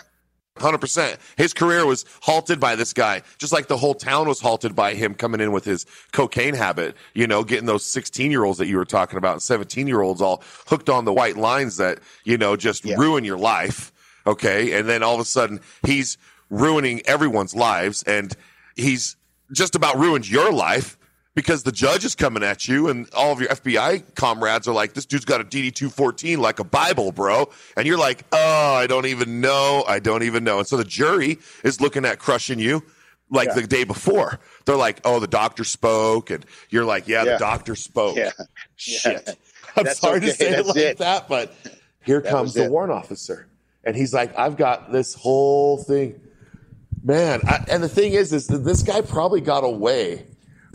100%. 0.60 1.18
His 1.38 1.54
career 1.54 1.86
was 1.86 2.06
halted 2.22 2.60
by 2.60 2.76
this 2.76 2.94
guy, 2.94 3.22
just 3.38 3.54
like 3.54 3.68
the 3.68 3.78
whole 3.78 3.94
town 3.94 4.28
was 4.28 4.40
halted 4.40 4.76
by 4.76 4.94
him 4.94 5.14
coming 5.14 5.42
in 5.42 5.52
with 5.52 5.64
his 5.64 5.86
cocaine 6.12 6.54
habit, 6.54 6.96
you 7.14 7.28
know, 7.28 7.44
getting 7.44 7.66
those 7.66 7.86
16 7.86 8.30
year 8.30 8.44
olds 8.44 8.60
that 8.60 8.68
you 8.68 8.78
were 8.78 8.86
talking 8.86 9.18
about 9.18 9.34
and 9.34 9.42
17 9.42 9.88
year 9.88 10.02
olds 10.02 10.22
all 10.22 10.44
hooked 10.68 10.90
on 10.90 11.06
the 11.06 11.14
white 11.14 11.38
lines 11.38 11.78
that, 11.78 12.00
you 12.26 12.38
know, 12.38 12.56
just 12.56 12.86
yeah. 12.86 12.96
ruin 12.98 13.24
your 13.24 13.38
life. 13.38 13.92
Okay. 14.28 14.78
And 14.78 14.88
then 14.88 15.02
all 15.02 15.16
of 15.16 15.22
a 15.22 15.26
sudden 15.26 15.62
he's 15.86 16.18
ruining 16.50 17.02
everyone's 17.06 17.56
lives 17.56 18.04
and 18.04 18.36
he's 18.76 19.16
just 19.54 19.76
about 19.76 19.98
ruined 19.98 20.30
your 20.30 20.52
life 20.52 20.98
because 21.40 21.64
the 21.64 21.72
judge 21.72 22.04
is 22.04 22.16
coming 22.16 22.44
at 22.44 22.68
you 22.68 22.90
and 22.90 23.08
all 23.14 23.32
of 23.32 23.40
your 23.40 23.48
FBI 23.48 24.14
comrades 24.14 24.68
are 24.68 24.74
like, 24.74 24.92
this 24.92 25.06
dude's 25.06 25.24
got 25.24 25.40
a 25.40 25.46
DD 25.46 25.74
214 25.74 26.38
like 26.38 26.60
a 26.60 26.66
Bible, 26.66 27.14
bro. 27.14 27.50
And 27.78 27.88
you're 27.88 27.98
like, 27.98 28.26
oh, 28.34 28.74
I 28.74 28.88
don't 28.88 29.06
even 29.06 29.40
know. 29.40 29.86
I 29.88 30.00
don't 30.00 30.24
even 30.24 30.44
know. 30.44 30.58
And 30.60 30.68
so 30.68 30.76
the 30.76 30.84
jury 30.84 31.40
is 31.64 31.80
looking 31.80 32.04
at 32.04 32.20
crushing 32.20 32.60
you 32.60 32.84
like 33.30 33.48
yeah. 33.48 33.54
the 33.54 33.68
day 33.68 33.86
before. 33.86 34.38
They're 34.66 34.76
like, 34.76 35.00
oh, 35.06 35.22
the 35.22 35.28
doctor 35.28 35.64
spoke. 35.64 36.30
And 36.30 36.46
you're 36.72 36.84
like, 36.84 37.08
yeah, 37.08 37.24
yeah. 37.24 37.32
the 37.34 37.38
doctor 37.38 37.78
spoke. 37.78 38.18
Yeah. 38.18 38.32
Shit. 38.76 39.24
Yeah. 39.26 39.34
I'm 39.78 39.86
That's 39.86 40.00
sorry 40.00 40.18
okay. 40.18 40.26
to 40.26 40.34
say 40.34 40.50
That's 40.50 40.62
it 40.62 40.68
like 40.68 40.78
it. 40.78 40.98
that, 40.98 41.30
but 41.30 41.56
here 42.04 42.20
that 42.20 42.30
comes 42.30 42.54
the 42.54 42.66
it. 42.66 42.72
warrant 42.72 42.92
officer. 42.92 43.48
And 43.86 43.96
he's 43.96 44.14
like, 44.14 44.38
I've 44.38 44.58
got 44.58 44.92
this 44.92 45.14
whole 45.14 45.78
thing. 45.78 46.20
Man, 47.02 47.40
I, 47.48 47.64
and 47.70 47.82
the 47.82 47.88
thing 47.88 48.12
is, 48.12 48.34
is 48.34 48.48
that 48.48 48.58
this 48.58 48.84
guy 48.84 49.00
probably 49.00 49.40
got 49.40 49.64
away 49.64 50.26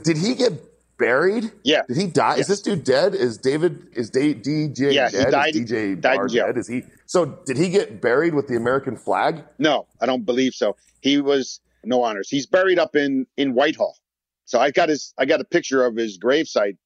did 0.05 0.17
he 0.17 0.35
get 0.35 0.53
buried? 0.97 1.51
Yeah. 1.65 1.83
Did 1.89 1.97
he 1.97 2.07
die? 2.07 2.35
Yeah. 2.35 2.41
Is 2.41 2.47
this 2.47 2.63
dude 2.63 2.85
dead? 2.85 3.15
Is 3.15 3.39
David 3.39 3.89
is 3.95 4.11
D- 4.11 4.35
DJ 4.35 4.93
yeah, 4.93 5.11
dead? 5.11 5.27
He 5.27 5.31
died, 5.31 5.57
is 5.57 5.71
DJ 5.71 6.01
died 6.01 6.17
Barr 6.17 6.29
dead? 6.29 6.59
Is 6.59 6.69
he? 6.69 6.83
So 7.07 7.27
did 7.47 7.57
he 7.57 7.69
get 7.69 8.01
buried 8.01 8.35
with 8.35 8.47
the 8.47 8.57
American 8.57 8.97
flag? 8.97 9.45
No, 9.59 9.87
I 10.01 10.07
don't 10.07 10.25
believe 10.25 10.55
so. 10.55 10.77
He 11.01 11.21
was 11.21 11.61
no 11.85 12.03
honors. 12.03 12.29
He's 12.29 12.47
buried 12.47 12.79
up 12.79 12.95
in 12.97 13.27
in 13.37 13.55
Whitehall. 13.55 13.97
So 14.45 14.61
I 14.61 14.71
got 14.71 14.89
his 14.89 15.15
I 15.19 15.25
got 15.25 15.41
a 15.41 15.45
picture 15.45 15.85
of 15.85 15.97
his 15.97 16.19
gravesite. 16.19 16.77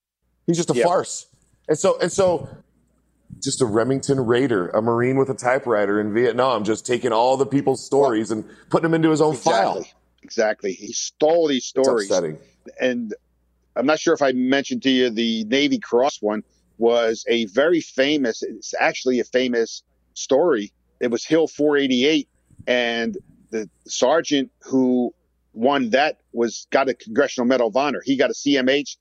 He's 0.46 0.57
just 0.57 0.70
a 0.70 0.74
yeah. 0.74 0.85
farce. 0.85 1.26
And 1.68 1.78
so 1.78 1.98
and 2.00 2.11
so 2.11 2.48
just 3.42 3.61
a 3.61 3.66
Remington 3.66 4.20
Raider, 4.20 4.68
a 4.68 4.81
Marine 4.81 5.16
with 5.16 5.28
a 5.28 5.35
typewriter 5.35 6.00
in 6.00 6.14
Vietnam, 6.14 6.64
just 6.64 6.87
taking 6.87 7.12
all 7.12 7.37
the 7.37 7.46
people's 7.46 7.85
stories 7.85 8.31
well, 8.31 8.38
and 8.38 8.50
putting 8.70 8.85
them 8.85 8.94
into 8.94 9.11
his 9.11 9.20
own 9.20 9.35
exactly, 9.35 9.83
file. 9.83 9.87
Exactly. 10.22 10.72
He 10.72 10.92
stole 10.92 11.46
these 11.48 11.66
stories 11.66 12.09
and 12.81 13.14
I'm 13.76 13.87
not 13.87 14.00
sure 14.00 14.14
if 14.14 14.22
I 14.22 14.33
mentioned 14.33 14.83
to 14.83 14.90
you 14.90 15.11
the 15.11 15.44
Navy 15.44 15.78
Cross 15.78 16.20
one 16.20 16.42
was 16.78 17.24
a 17.28 17.46
very 17.46 17.81
famous. 17.81 18.42
It's 18.42 18.74
actually 18.78 19.20
a 19.20 19.24
famous 19.24 19.83
story. 20.14 20.72
It 21.00 21.11
was 21.11 21.24
Hill 21.24 21.46
488, 21.46 22.28
and 22.66 23.16
the 23.50 23.68
sergeant 23.87 24.50
who 24.62 25.14
won 25.52 25.90
that 25.90 26.18
was 26.33 26.66
got 26.70 26.88
a 26.88 26.94
Congressional 26.94 27.46
Medal 27.46 27.68
of 27.68 27.76
Honor. 27.76 28.00
He 28.04 28.16
got 28.16 28.31
a 28.31 28.35
CMH. 28.35 28.96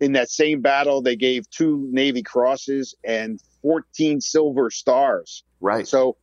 In 0.00 0.12
that 0.12 0.28
same 0.28 0.60
battle, 0.60 1.02
they 1.02 1.16
gave 1.16 1.48
two 1.50 1.88
Navy 1.92 2.22
Crosses 2.22 2.94
and 3.04 3.40
14 3.62 4.20
Silver 4.20 4.70
Stars. 4.70 5.44
Right. 5.60 5.86
So 5.86 6.16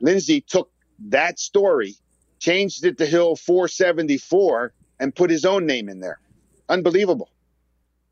Lindsay 0.00 0.40
took 0.40 0.70
that 1.08 1.38
story, 1.38 1.96
changed 2.38 2.84
it 2.84 2.98
to 2.98 3.06
Hill 3.06 3.36
474, 3.36 4.72
and 5.02 5.12
put 5.14 5.28
his 5.28 5.44
own 5.44 5.66
name 5.66 5.88
in 5.88 5.98
there. 5.98 6.20
Unbelievable. 6.68 7.28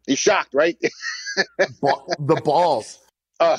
He's 0.07 0.19
shocked, 0.19 0.53
right? 0.53 0.77
the 1.57 2.43
balls. 2.45 2.99
Uh, 3.39 3.59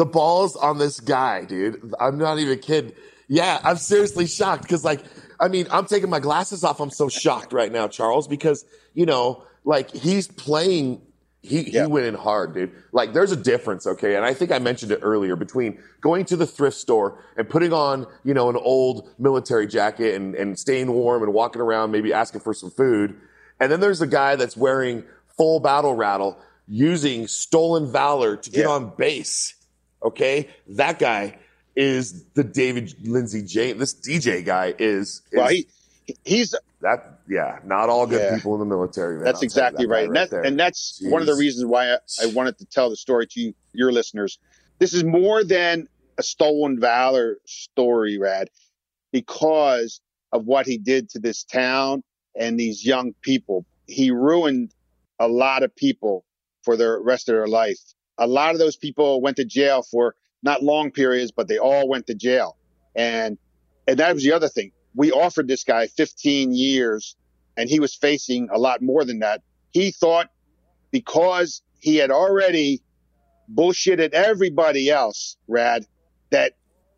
The 0.00 0.06
balls 0.06 0.56
on 0.56 0.78
this 0.78 0.98
guy, 0.98 1.44
dude. 1.44 1.92
I'm 2.00 2.16
not 2.16 2.38
even 2.38 2.58
kidding. 2.58 2.92
Yeah, 3.28 3.60
I'm 3.62 3.76
seriously 3.76 4.26
shocked 4.26 4.62
because, 4.62 4.82
like, 4.82 5.02
I 5.38 5.48
mean, 5.48 5.66
I'm 5.70 5.84
taking 5.84 6.08
my 6.08 6.20
glasses 6.20 6.64
off. 6.64 6.80
I'm 6.80 6.88
so 6.88 7.10
shocked 7.10 7.52
right 7.52 7.70
now, 7.70 7.86
Charles, 7.86 8.26
because, 8.26 8.64
you 8.94 9.04
know, 9.04 9.42
like, 9.64 9.90
he's 9.90 10.26
playing. 10.26 11.02
He, 11.42 11.64
he 11.64 11.82
went 11.82 12.06
in 12.06 12.14
hard, 12.14 12.54
dude. 12.54 12.72
Like, 12.92 13.12
there's 13.12 13.30
a 13.30 13.36
difference, 13.36 13.86
okay? 13.86 14.16
And 14.16 14.24
I 14.24 14.32
think 14.32 14.50
I 14.50 14.58
mentioned 14.58 14.90
it 14.90 15.00
earlier 15.02 15.36
between 15.36 15.78
going 16.00 16.24
to 16.24 16.36
the 16.36 16.46
thrift 16.46 16.78
store 16.78 17.22
and 17.36 17.46
putting 17.46 17.74
on, 17.74 18.06
you 18.24 18.32
know, 18.32 18.48
an 18.48 18.56
old 18.56 19.06
military 19.18 19.66
jacket 19.66 20.14
and, 20.14 20.34
and 20.34 20.58
staying 20.58 20.90
warm 20.90 21.22
and 21.22 21.34
walking 21.34 21.60
around, 21.60 21.90
maybe 21.90 22.14
asking 22.14 22.40
for 22.40 22.54
some 22.54 22.70
food. 22.70 23.20
And 23.60 23.70
then 23.70 23.80
there's 23.80 24.00
a 24.00 24.06
guy 24.06 24.36
that's 24.36 24.56
wearing 24.56 25.04
full 25.36 25.60
battle 25.60 25.92
rattle 25.92 26.38
using 26.66 27.26
stolen 27.26 27.92
valor 27.92 28.38
to 28.38 28.50
get 28.50 28.64
on 28.64 28.94
base. 28.96 29.56
Okay. 30.02 30.48
That 30.68 30.98
guy 30.98 31.38
is 31.76 32.24
the 32.34 32.44
David 32.44 32.94
Lindsay 33.06 33.42
James. 33.42 33.78
This 33.78 33.94
DJ 33.94 34.44
guy 34.44 34.74
is, 34.78 35.22
is 35.30 35.38
Well, 35.38 35.48
he, 35.48 35.68
he's 36.24 36.54
that. 36.80 37.20
Yeah. 37.28 37.58
Not 37.64 37.88
all 37.88 38.06
good 38.06 38.20
Yeah. 38.20 38.36
people 38.36 38.54
in 38.54 38.60
the 38.60 38.66
military. 38.66 39.16
man. 39.16 39.24
That's 39.24 39.38
I'll 39.38 39.44
exactly 39.44 39.86
that 39.86 39.92
right. 39.92 40.06
And, 40.06 40.16
that, 40.16 40.32
and 40.32 40.58
that's 40.58 41.00
one 41.04 41.20
of 41.20 41.26
the 41.26 41.34
reasons 41.36 41.66
why 41.66 41.92
I, 41.92 41.98
I 42.22 42.26
wanted 42.26 42.58
to 42.58 42.64
tell 42.66 42.90
the 42.90 42.96
story 42.96 43.26
to 43.28 43.40
you, 43.40 43.54
your 43.72 43.92
listeners. 43.92 44.38
This 44.78 44.94
is 44.94 45.04
more 45.04 45.44
than 45.44 45.88
a 46.18 46.22
stolen 46.22 46.80
valor 46.80 47.36
story, 47.44 48.18
Rad, 48.18 48.48
because 49.12 50.00
of 50.32 50.46
what 50.46 50.66
he 50.66 50.78
did 50.78 51.08
to 51.10 51.18
this 51.18 51.44
town 51.44 52.02
and 52.38 52.58
these 52.58 52.84
young 52.84 53.14
people. 53.22 53.66
He 53.86 54.10
ruined 54.10 54.72
a 55.18 55.28
lot 55.28 55.62
of 55.62 55.74
people 55.74 56.24
for 56.62 56.76
the 56.76 56.98
rest 56.98 57.28
of 57.28 57.34
their 57.34 57.46
life. 57.46 57.78
A 58.20 58.26
lot 58.26 58.52
of 58.52 58.58
those 58.58 58.76
people 58.76 59.20
went 59.20 59.36
to 59.38 59.44
jail 59.44 59.82
for 59.82 60.14
not 60.42 60.62
long 60.62 60.90
periods, 60.92 61.32
but 61.32 61.48
they 61.48 61.58
all 61.58 61.88
went 61.88 62.06
to 62.06 62.14
jail. 62.14 62.56
And 62.94 63.38
and 63.88 63.98
that 63.98 64.14
was 64.14 64.22
the 64.22 64.32
other 64.32 64.48
thing. 64.48 64.72
We 64.94 65.10
offered 65.10 65.48
this 65.48 65.64
guy 65.64 65.86
15 65.88 66.52
years 66.52 67.16
and 67.56 67.68
he 67.68 67.80
was 67.80 67.94
facing 67.94 68.48
a 68.50 68.58
lot 68.58 68.82
more 68.82 69.04
than 69.04 69.20
that. 69.20 69.42
He 69.70 69.90
thought 69.90 70.30
because 70.90 71.62
he 71.78 71.96
had 71.96 72.10
already 72.10 72.82
bullshitted 73.52 74.12
everybody 74.12 74.90
else, 74.90 75.36
Rad, 75.48 75.86
that 76.30 76.54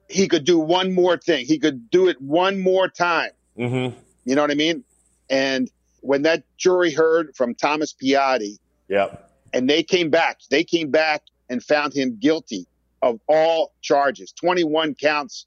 he 0.09 0.29
could 0.29 0.45
do 0.45 0.59
one 0.59 0.95
more 0.95 1.17
thing. 1.17 1.47
He 1.47 1.59
could 1.59 1.91
do 1.91 2.09
it 2.09 2.21
one 2.21 2.61
more 2.61 2.89
time. 2.89 3.31
Mm-hmm. 3.59 3.99
You 4.25 4.35
know 4.35 4.43
what 4.43 4.51
I 4.51 4.55
mean? 4.55 4.85
And 5.31 5.71
when 6.01 6.23
that 6.23 6.45
jury 6.59 6.93
heard 6.93 7.35
from 7.37 7.55
Thomas 7.55 7.95
Piatti, 7.95 8.59
Yep. 8.89 9.32
And 9.53 9.69
they 9.69 9.83
came 9.83 10.11
back, 10.11 10.39
they 10.51 10.65
came 10.65 10.91
back 10.91 11.23
and 11.49 11.63
found 11.63 11.93
him 11.95 12.17
guilty 12.19 12.67
of 13.03 13.21
all 13.29 13.73
charges, 13.83 14.33
21 14.33 14.95
counts. 14.95 15.47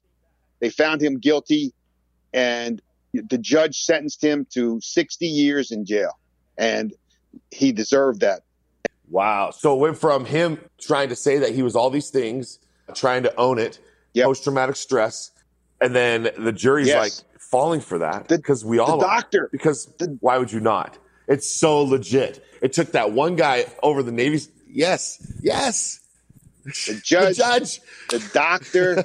They 0.60 0.70
found 0.70 1.02
him 1.02 1.18
guilty, 1.18 1.72
and 2.32 2.80
the 3.12 3.38
judge 3.38 3.82
sentenced 3.82 4.22
him 4.22 4.46
to 4.52 4.80
60 4.82 5.26
years 5.26 5.70
in 5.70 5.84
jail, 5.84 6.18
and 6.58 6.92
he 7.50 7.72
deserved 7.72 8.20
that. 8.20 8.42
Wow. 9.08 9.50
So 9.50 9.74
it 9.74 9.78
went 9.80 9.98
from 9.98 10.24
him 10.24 10.58
trying 10.80 11.08
to 11.10 11.16
say 11.16 11.38
that 11.38 11.54
he 11.54 11.62
was 11.62 11.76
all 11.76 11.90
these 11.90 12.10
things, 12.10 12.58
trying 12.94 13.22
to 13.24 13.34
own 13.36 13.58
it, 13.58 13.78
post 14.16 14.44
traumatic 14.44 14.76
stress, 14.76 15.30
and 15.80 15.94
then 15.94 16.30
the 16.38 16.52
jury's 16.52 16.88
Yes. 16.88 17.22
like 17.24 17.40
falling 17.40 17.80
for 17.80 17.98
that 17.98 18.28
because 18.28 18.64
we 18.64 18.78
all 18.78 18.98
the 18.98 19.06
are. 19.06 19.20
doctor. 19.20 19.48
Because 19.52 19.92
why 20.20 20.38
would 20.38 20.50
you 20.52 20.60
not? 20.60 20.98
It's 21.28 21.50
so 21.50 21.82
legit. 21.82 22.44
It 22.60 22.72
took 22.72 22.92
that 22.92 23.12
one 23.12 23.36
guy 23.36 23.66
over 23.82 24.02
the 24.02 24.12
Navy's. 24.12 24.48
Yes, 24.68 25.24
yes. 25.42 26.00
The 26.64 27.00
judge, 27.02 27.36
the 27.36 27.42
judge, 27.42 27.80
the 28.10 28.30
doctor, 28.32 29.04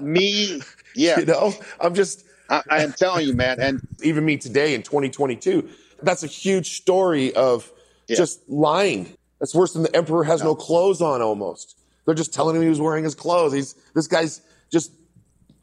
me. 0.00 0.62
Yeah. 0.94 1.20
You 1.20 1.26
know, 1.26 1.52
I'm 1.80 1.94
just. 1.94 2.24
I, 2.48 2.62
I 2.68 2.82
am 2.82 2.92
telling 2.92 3.26
you, 3.26 3.34
man. 3.34 3.60
And 3.60 3.86
even 4.02 4.24
me 4.24 4.36
today 4.36 4.74
in 4.74 4.82
2022, 4.82 5.68
that's 6.02 6.22
a 6.22 6.26
huge 6.26 6.76
story 6.76 7.34
of 7.34 7.70
just 8.08 8.48
lying. 8.48 9.16
That's 9.38 9.54
worse 9.54 9.72
than 9.72 9.82
the 9.82 9.94
emperor 9.94 10.24
has 10.24 10.42
no. 10.42 10.54
clothes 10.54 11.00
on 11.00 11.22
almost. 11.22 11.78
They're 12.04 12.14
just 12.14 12.34
telling 12.34 12.56
him 12.56 12.62
he 12.62 12.68
was 12.68 12.80
wearing 12.80 13.04
his 13.04 13.14
clothes. 13.14 13.52
He's 13.52 13.74
this 13.94 14.06
guy's 14.06 14.40
just. 14.70 14.92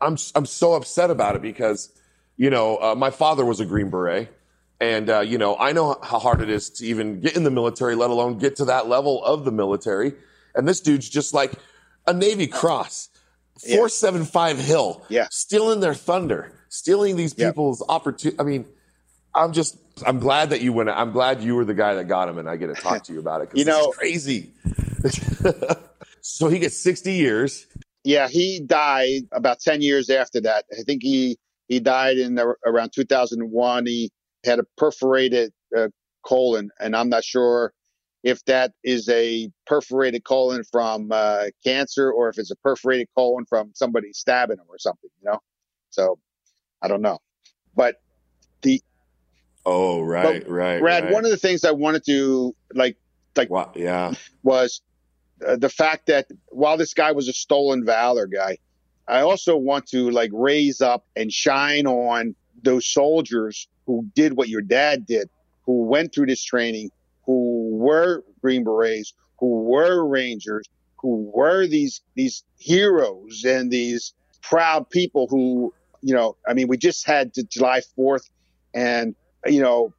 I'm 0.01 0.17
I'm 0.35 0.45
so 0.45 0.73
upset 0.73 1.09
about 1.09 1.35
it 1.35 1.41
because, 1.41 1.91
you 2.37 2.49
know, 2.49 2.77
uh, 2.77 2.95
my 2.95 3.09
father 3.09 3.43
was 3.43 3.59
a 3.59 3.65
Green 3.65 3.89
Beret, 3.89 4.33
And, 4.81 5.09
uh, 5.09 5.19
you 5.19 5.37
know, 5.37 5.57
I 5.57 5.73
know 5.73 5.97
how 6.01 6.19
hard 6.19 6.41
it 6.41 6.49
is 6.49 6.69
to 6.71 6.85
even 6.85 7.19
get 7.19 7.35
in 7.35 7.43
the 7.43 7.51
military, 7.51 7.95
let 7.95 8.09
alone 8.09 8.37
get 8.37 8.55
to 8.57 8.65
that 8.65 8.87
level 8.87 9.23
of 9.23 9.43
the 9.43 9.51
military. 9.51 10.13
And 10.55 10.67
this 10.67 10.79
dude's 10.79 11.09
just 11.09 11.33
like 11.33 11.53
a 12.07 12.13
Navy 12.13 12.47
Cross, 12.47 13.09
475 13.59 14.57
Hill, 14.57 15.05
yeah. 15.09 15.27
stealing 15.31 15.81
their 15.81 15.93
thunder, 15.93 16.53
stealing 16.69 17.17
these 17.17 17.33
people's 17.33 17.83
opportunity. 17.89 18.39
I 18.39 18.43
mean, 18.43 18.65
I'm 19.35 19.51
just, 19.51 19.77
I'm 20.05 20.19
glad 20.19 20.51
that 20.51 20.61
you 20.61 20.71
went. 20.71 20.89
I'm 20.89 21.11
glad 21.11 21.43
you 21.43 21.55
were 21.55 21.65
the 21.65 21.73
guy 21.73 21.95
that 21.95 22.05
got 22.05 22.29
him, 22.29 22.37
and 22.37 22.49
I 22.49 22.55
get 22.55 22.67
to 22.67 22.81
talk 22.81 23.03
to 23.05 23.13
you 23.13 23.19
about 23.19 23.41
it. 23.41 23.49
You 23.53 23.65
know- 23.65 23.89
it's 23.89 23.97
crazy. 23.97 24.53
so 26.21 26.47
he 26.47 26.59
gets 26.59 26.77
60 26.77 27.13
years. 27.13 27.67
Yeah, 28.05 28.29
he 28.29 28.61
died 28.61 29.23
about 29.33 29.59
10 29.59 29.81
years 29.81 30.09
after 30.09 30.39
that. 30.41 30.63
I 30.71 30.83
think 30.83 31.03
he, 31.03 31.37
he 31.67 31.81
died 31.81 32.17
in 32.17 32.39
around 32.65 32.91
2001. 32.93 33.85
He 33.85 34.11
had 34.43 34.59
a 34.59 34.63
perforated 34.77 35.51
uh, 35.75 35.89
colon, 36.23 36.69
and 36.79 36.95
I'm 36.95 37.09
not 37.09 37.23
sure 37.23 37.73
if 38.23 38.43
that 38.45 38.73
is 38.83 39.07
a 39.09 39.49
perforated 39.65 40.23
colon 40.23 40.63
from 40.63 41.09
uh, 41.11 41.45
cancer 41.63 42.11
or 42.11 42.29
if 42.29 42.37
it's 42.37 42.51
a 42.51 42.55
perforated 42.57 43.07
colon 43.15 43.45
from 43.45 43.71
somebody 43.73 44.11
stabbing 44.11 44.57
him 44.57 44.65
or 44.67 44.77
something, 44.77 45.09
you 45.21 45.31
know? 45.31 45.39
So 45.89 46.19
I 46.81 46.87
don't 46.87 47.01
know. 47.01 47.19
But 47.75 48.01
the, 48.61 48.81
Oh, 49.65 50.01
right, 50.01 50.47
right. 50.47 50.79
Brad, 50.79 51.03
right. 51.05 51.13
one 51.13 51.25
of 51.25 51.31
the 51.31 51.37
things 51.37 51.63
I 51.63 51.71
wanted 51.71 52.05
to 52.05 52.55
like, 52.73 52.97
like, 53.35 53.49
yeah, 53.75 54.13
was 54.43 54.81
uh, 55.45 55.55
the 55.55 55.69
fact 55.69 56.07
that 56.07 56.27
while 56.47 56.75
this 56.75 56.93
guy 56.93 57.11
was 57.11 57.27
a 57.27 57.33
stolen 57.33 57.85
valor 57.85 58.25
guy, 58.25 58.57
I 59.07 59.21
also 59.21 59.55
want 59.55 59.87
to 59.89 60.09
like 60.11 60.31
raise 60.33 60.81
up 60.81 61.05
and 61.15 61.31
shine 61.31 61.87
on 61.87 62.35
those 62.63 62.85
soldiers 62.87 63.67
who 63.89 64.05
did 64.13 64.37
what 64.37 64.49
your 64.49 64.61
dad 64.61 65.07
did, 65.07 65.27
who 65.65 65.81
went 65.85 66.13
through 66.13 66.27
this 66.27 66.43
training, 66.43 66.91
who 67.25 67.69
were 67.75 68.23
Green 68.39 68.63
Berets, 68.63 69.15
who 69.39 69.63
were 69.63 70.07
Rangers, 70.07 70.67
who 70.99 71.31
were 71.33 71.65
these 71.65 72.01
these 72.15 72.43
heroes 72.59 73.43
and 73.43 73.71
these 73.71 74.13
proud 74.43 74.87
people 74.91 75.25
who, 75.27 75.73
you 76.03 76.13
know, 76.13 76.37
I 76.47 76.53
mean, 76.53 76.67
we 76.67 76.77
just 76.77 77.07
had 77.07 77.31
July 77.49 77.81
4th 77.97 78.29
and, 78.75 79.15
you 79.47 79.59
know, 79.59 79.91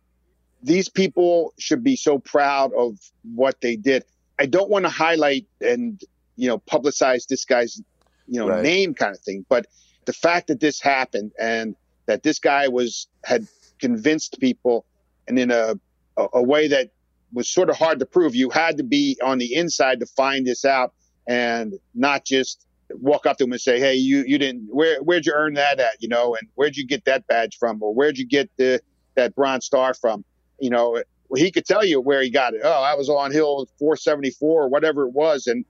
these 0.63 0.89
people 0.89 1.53
should 1.59 1.83
be 1.83 1.97
so 1.97 2.21
proud 2.21 2.73
of 2.75 2.97
what 3.35 3.61
they 3.61 3.75
did. 3.75 4.05
I 4.39 4.47
don't 4.47 4.71
want 4.71 4.85
to 4.85 4.89
highlight 4.91 5.47
and, 5.61 6.01
you 6.37 6.47
know, 6.47 6.59
publicize 6.59 7.27
this 7.27 7.45
guy's, 7.45 7.81
you 8.29 8.39
know, 8.39 8.47
Right. 8.47 8.63
name 8.63 8.95
kind 8.95 9.17
of 9.17 9.21
thing, 9.23 9.45
but 9.49 9.67
the 10.07 10.13
fact 10.13 10.47
that 10.47 10.61
this 10.61 10.81
happened 10.81 11.33
and 11.41 11.75
that 12.07 12.23
this 12.23 12.39
guy 12.39 12.69
was, 12.69 13.09
had 13.25 13.47
convinced 13.81 14.39
people 14.41 14.85
and 15.29 15.39
in 15.39 15.51
a, 15.51 15.75
a, 16.17 16.27
a 16.35 16.43
way 16.43 16.69
that 16.69 16.91
was 17.33 17.49
sort 17.49 17.71
of 17.71 17.77
hard 17.77 17.99
to 18.01 18.07
prove, 18.07 18.35
you 18.35 18.51
had 18.51 18.77
to 18.79 18.83
be 18.83 19.17
on 19.23 19.39
the 19.39 19.55
inside 19.55 20.01
to 20.01 20.07
find 20.07 20.47
this 20.47 20.65
out 20.65 20.93
and 21.29 21.75
not 21.95 22.25
just 22.25 22.67
walk 22.91 23.27
up 23.27 23.39
to 23.39 23.45
him 23.45 23.53
and 23.53 23.61
say, 23.61 23.79
Hey, 23.79 23.95
you, 23.95 24.25
you 24.27 24.39
didn't, 24.39 24.67
where, 24.69 25.01
where'd 25.03 25.27
you 25.27 25.33
earn 25.35 25.55
that 25.55 25.79
at? 25.79 26.01
You 26.01 26.09
know, 26.09 26.35
and 26.35 26.49
where'd 26.55 26.77
you 26.77 26.87
get 26.87 27.05
that 27.05 27.27
badge 27.27 27.57
from? 27.59 27.83
Or 27.83 27.95
where'd 27.95 28.19
you 28.19 28.27
get 28.27 28.51
the, 28.57 28.81
that 29.15 29.35
bronze 29.35 29.67
star 29.67 29.95
from? 29.95 30.25
You 30.59 30.71
know, 30.71 31.03
he 31.37 31.51
could 31.51 31.65
tell 31.65 31.85
you 31.85 32.01
where 32.01 32.23
he 32.23 32.31
got 32.31 32.55
it. 32.55 32.61
Oh, 32.65 32.83
I 32.83 32.95
was 32.95 33.09
on 33.09 33.31
Hill 33.31 33.69
474 33.79 34.65
or 34.65 34.69
whatever 34.69 35.07
it 35.07 35.13
was. 35.13 35.47
And, 35.47 35.65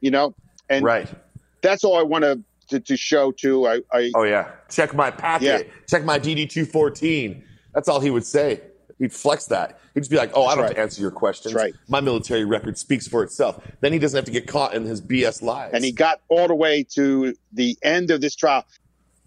you 0.00 0.10
know, 0.10 0.34
and 0.68 0.84
right. 0.84 1.08
that's 1.62 1.84
all 1.84 1.96
I 1.96 2.02
want 2.02 2.24
to, 2.24 2.40
to, 2.70 2.80
to 2.80 2.96
show 2.96 3.32
too. 3.32 3.66
I, 3.66 3.80
I, 3.92 4.10
Oh 4.14 4.22
yeah. 4.22 4.50
Check 4.68 4.94
my 4.94 5.10
packet. 5.10 5.66
Yeah. 5.66 5.72
Check 5.88 6.04
my 6.04 6.18
DD 6.18 6.48
two 6.48 6.64
fourteen. 6.64 7.44
That's 7.74 7.88
all 7.88 8.00
he 8.00 8.10
would 8.10 8.24
say. 8.24 8.62
He'd 8.98 9.12
flex 9.12 9.46
that. 9.46 9.78
He'd 9.94 10.00
just 10.00 10.10
be 10.10 10.18
like, 10.18 10.30
"Oh, 10.34 10.44
I 10.44 10.54
don't 10.54 10.64
have 10.64 10.74
to 10.74 10.80
answer 10.80 11.00
your 11.00 11.10
questions. 11.10 11.54
right. 11.54 11.72
My 11.88 12.00
military 12.00 12.44
record 12.44 12.76
speaks 12.76 13.08
for 13.08 13.22
itself." 13.22 13.62
Then 13.80 13.92
he 13.92 13.98
doesn't 13.98 14.16
have 14.16 14.26
to 14.26 14.30
get 14.30 14.46
caught 14.46 14.74
in 14.74 14.84
his 14.84 15.00
BS 15.00 15.42
lies. 15.42 15.70
and 15.72 15.84
he 15.84 15.92
got 15.92 16.20
all 16.28 16.48
the 16.48 16.54
way 16.54 16.84
to 16.94 17.34
the 17.52 17.76
end 17.82 18.10
of 18.10 18.20
this 18.20 18.36
trial. 18.36 18.64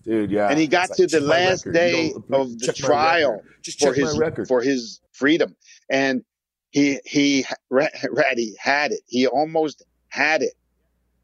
Dude, 0.03 0.32
yeah. 0.32 0.49
and 0.49 0.60
he 0.60 0.67
got 0.67 0.89
to 0.91 1.08
the 1.08 1.21
last 1.21 1.71
day 1.71 2.13
of 2.32 2.60
the 2.60 2.73
trial. 2.73 3.41
Just 3.62 3.79
for 3.79 3.93
his 3.93 4.17
record. 4.17 4.47
for 4.47 4.62
his 4.62 4.99
freedom, 5.13 5.56
and 5.89 6.23
he 6.71 6.99
he 7.06 7.45
Ratty 7.69 8.53
had 8.60 8.91
it. 8.91 9.01
He 9.08 9.25
almost 9.27 9.84
had 10.10 10.41
it. 10.41 10.53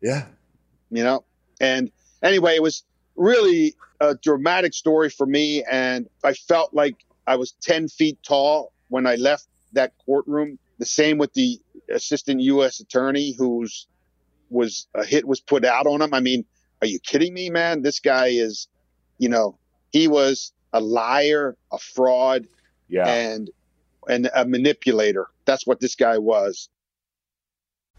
Yeah. 0.02 0.26
you 0.90 1.04
know. 1.04 1.26
And 1.60 1.92
anyway, 2.24 2.56
it 2.56 2.64
was 2.64 2.84
really 3.16 3.76
a 4.00 4.16
dramatic 4.16 4.74
story 4.74 5.10
for 5.10 5.26
me, 5.26 5.64
and 5.70 6.08
I 6.24 6.34
felt 6.34 6.74
like 6.74 6.96
I 7.28 7.36
was 7.36 7.52
ten 7.62 7.88
feet 7.88 8.18
tall 8.24 8.72
when 8.90 9.06
I 9.06 9.16
left 9.16 9.48
that 9.74 9.94
courtroom. 10.06 10.58
The 10.80 10.86
same 10.86 11.18
with 11.18 11.34
the 11.34 11.60
assistant 11.92 12.42
U.S. 12.42 12.80
attorney 12.80 13.34
whose 13.38 13.88
was 14.50 14.88
a 14.96 15.06
hit 15.06 15.28
was 15.28 15.40
put 15.42 15.66
out 15.66 15.86
on 15.86 16.02
him. 16.02 16.14
I 16.14 16.22
mean, 16.22 16.46
are 16.82 16.88
you 16.88 17.00
kidding 17.00 17.34
me, 17.34 17.50
man? 17.50 17.82
This 17.82 18.00
guy 18.00 18.28
is, 18.28 18.68
you 19.18 19.30
know, 19.30 19.58
he 19.92 20.08
was 20.08 20.54
a 20.74 20.80
liar, 20.80 21.56
a 21.72 21.78
fraud, 21.78 22.48
Yeah. 22.88 23.08
and 23.08 23.50
and 24.08 24.30
a 24.34 24.46
manipulator. 24.46 25.28
That's 25.46 25.68
what 25.68 25.80
this 25.82 25.96
guy 25.96 26.18
was. 26.18 26.70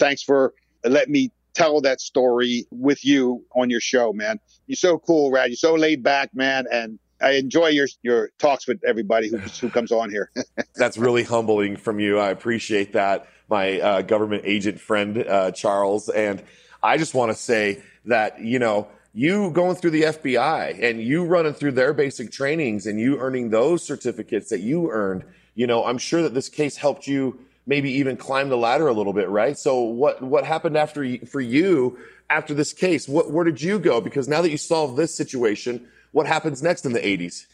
Thanks 0.00 0.22
for 0.22 0.54
letting 0.82 1.12
me 1.12 1.30
tell 1.54 1.80
that 1.82 2.00
story 2.00 2.66
with 2.70 3.04
you 3.04 3.44
on 3.54 3.68
your 3.70 3.80
show, 3.80 4.12
man. 4.12 4.40
You're 4.66 4.76
so 4.76 4.98
cool, 4.98 5.30
Rad. 5.30 5.50
You're 5.50 5.56
so 5.56 5.74
laid 5.74 6.02
back, 6.02 6.34
man, 6.34 6.64
and 6.72 6.98
I 7.20 7.32
enjoy 7.32 7.68
your 7.68 7.86
your 8.02 8.30
talks 8.38 8.66
with 8.66 8.82
everybody 8.82 9.28
who 9.28 9.36
who 9.36 9.68
comes 9.68 9.92
on 9.92 10.10
here. 10.10 10.30
That's 10.74 10.96
really 10.96 11.22
humbling 11.22 11.76
from 11.76 12.00
you. 12.00 12.18
I 12.18 12.30
appreciate 12.30 12.94
that, 12.94 13.28
my 13.48 13.78
uh, 13.80 14.02
government 14.02 14.44
agent 14.46 14.80
friend 14.80 15.18
uh, 15.18 15.50
Charles. 15.50 16.08
And 16.08 16.42
I 16.82 16.96
just 16.96 17.14
want 17.14 17.30
to 17.30 17.36
say 17.36 17.82
that 18.06 18.40
you 18.40 18.58
know 18.58 18.88
you 19.12 19.50
going 19.50 19.76
through 19.76 19.90
the 19.90 20.02
FBI 20.02 20.82
and 20.82 21.02
you 21.02 21.24
running 21.24 21.52
through 21.52 21.72
their 21.72 21.92
basic 21.92 22.32
trainings 22.32 22.86
and 22.86 22.98
you 22.98 23.18
earning 23.18 23.50
those 23.50 23.82
certificates 23.82 24.48
that 24.48 24.60
you 24.60 24.90
earned. 24.90 25.24
You 25.54 25.66
know, 25.66 25.84
I'm 25.84 25.98
sure 25.98 26.22
that 26.22 26.32
this 26.32 26.48
case 26.48 26.76
helped 26.76 27.06
you 27.06 27.38
maybe 27.70 27.92
even 27.92 28.16
climb 28.16 28.48
the 28.48 28.56
ladder 28.56 28.88
a 28.88 28.92
little 28.92 29.12
bit, 29.12 29.28
right? 29.28 29.56
So 29.56 29.80
what 29.80 30.20
what 30.20 30.44
happened 30.44 30.76
after 30.76 31.16
for 31.26 31.40
you 31.40 31.98
after 32.28 32.52
this 32.52 32.72
case? 32.72 33.08
What 33.08 33.30
where 33.30 33.44
did 33.44 33.62
you 33.62 33.78
go? 33.78 34.00
Because 34.00 34.28
now 34.28 34.42
that 34.42 34.50
you 34.50 34.58
solved 34.58 34.96
this 34.96 35.14
situation, 35.14 35.88
what 36.10 36.26
happens 36.26 36.62
next 36.62 36.84
in 36.84 36.92
the 36.92 37.00
80s? 37.00 37.46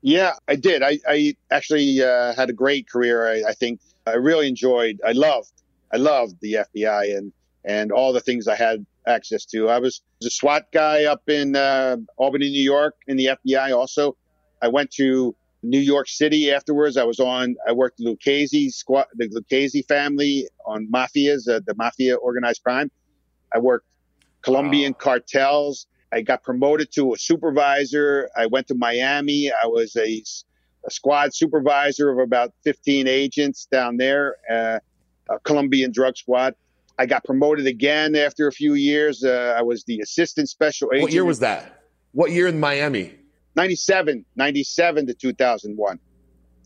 Yeah, 0.00 0.34
I 0.46 0.56
did. 0.56 0.82
I, 0.82 1.00
I 1.08 1.34
actually 1.50 2.02
uh, 2.02 2.34
had 2.34 2.50
a 2.50 2.52
great 2.52 2.88
career. 2.88 3.26
I, 3.26 3.50
I, 3.50 3.52
think 3.54 3.80
I 4.06 4.12
really 4.12 4.46
enjoyed. 4.46 5.00
I 5.04 5.12
loved. 5.12 5.50
I 5.92 5.96
loved 5.96 6.36
the 6.40 6.58
FBI 6.66 7.16
and 7.16 7.32
and 7.64 7.90
all 7.90 8.12
the 8.12 8.20
things 8.20 8.46
I 8.46 8.54
had 8.54 8.86
access 9.06 9.44
to. 9.46 9.68
I 9.68 9.78
was 9.78 10.02
a 10.22 10.30
SWAT 10.30 10.70
guy 10.72 11.04
up 11.04 11.22
in 11.28 11.56
uh, 11.56 11.96
Albany, 12.16 12.50
New 12.50 12.62
York, 12.62 12.94
in 13.08 13.16
the 13.16 13.30
FBI. 13.38 13.76
Also, 13.76 14.16
I 14.62 14.68
went 14.68 14.90
to 14.92 15.34
New 15.64 15.80
York 15.80 16.08
City 16.08 16.52
afterwards. 16.52 16.96
I 16.96 17.04
was 17.04 17.18
on. 17.18 17.56
I 17.66 17.72
worked 17.72 17.98
the 17.98 18.10
Lucchese 18.10 18.70
squad, 18.70 19.06
the 19.14 19.28
Lucchese 19.30 19.82
family 19.82 20.46
on 20.66 20.86
mafias, 20.92 21.48
uh, 21.48 21.60
the 21.66 21.74
mafia 21.76 22.16
organized 22.16 22.62
crime. 22.62 22.90
I 23.54 23.58
worked 23.58 23.86
Colombian 24.42 24.92
wow. 24.92 24.98
cartels. 24.98 25.86
I 26.12 26.20
got 26.20 26.42
promoted 26.42 26.92
to 26.92 27.14
a 27.14 27.18
supervisor. 27.18 28.30
I 28.36 28.46
went 28.46 28.68
to 28.68 28.74
Miami. 28.74 29.50
I 29.50 29.66
was 29.66 29.96
a, 29.96 30.22
a 30.86 30.90
squad 30.90 31.34
supervisor 31.34 32.10
of 32.10 32.18
about 32.18 32.52
15 32.62 33.08
agents 33.08 33.66
down 33.70 33.96
there, 33.96 34.36
uh, 34.50 34.78
a 35.30 35.38
Colombian 35.40 35.90
drug 35.90 36.16
squad. 36.16 36.54
I 36.98 37.06
got 37.06 37.24
promoted 37.24 37.66
again 37.66 38.14
after 38.14 38.46
a 38.46 38.52
few 38.52 38.74
years. 38.74 39.24
Uh, 39.24 39.56
I 39.58 39.62
was 39.62 39.82
the 39.84 39.98
assistant 40.00 40.48
special 40.48 40.90
agent. 40.92 41.02
What 41.02 41.12
year 41.12 41.24
was 41.24 41.40
that? 41.40 41.82
What 42.12 42.30
year 42.30 42.46
in 42.46 42.60
Miami? 42.60 43.14
97, 43.56 44.24
97 44.36 45.06
to 45.06 45.14
2001. 45.14 45.98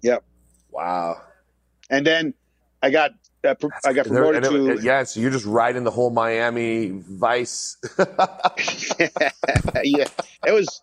Yep. 0.03 0.25
Wow. 0.71 1.21
And 1.91 2.07
then 2.07 2.35
I 2.83 2.91
got 2.91 3.13
uh, 3.45 3.55
I 3.85 3.93
got 3.93 4.07
promoted 4.07 4.45
there, 4.45 4.51
to 4.51 4.71
it, 4.73 4.83
yeah. 4.83 5.05
So 5.05 5.21
you're 5.21 5.31
just 5.31 5.47
riding 5.47 5.85
the 5.85 5.91
whole 5.91 6.11
Miami 6.11 6.91
Vice. 6.91 7.77
yeah, 7.99 9.07
yeah, 9.85 10.05
it 10.47 10.53
was. 10.53 10.83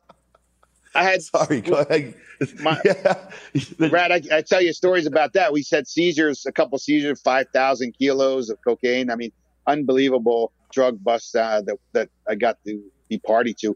I 0.94 1.04
had 1.04 1.22
sorry. 1.22 1.62
Go 1.62 1.76
ahead. 1.76 2.16
My, 2.62 2.80
yeah. 2.86 3.90
Brad, 3.90 4.12
I, 4.12 4.22
I, 4.38 4.42
tell 4.42 4.62
you 4.62 4.74
stories 4.74 5.06
about 5.06 5.34
that. 5.34 5.52
We 5.52 5.64
said 5.64 5.88
seizures, 5.88 6.46
a 6.46 6.52
couple 6.52 6.78
seizures, 6.78 7.22
five 7.22 7.48
thousand 7.54 7.94
kilos 7.98 8.50
of 8.50 8.58
cocaine. 8.64 9.10
I 9.10 9.16
mean, 9.16 9.32
unbelievable 9.68 10.52
drug 10.72 11.04
bust 11.04 11.36
uh, 11.36 11.62
that 11.62 11.78
that 11.94 12.10
I 12.28 12.36
got 12.36 12.58
to 12.66 12.82
be 13.10 13.20
party 13.20 13.54
to. 13.62 13.76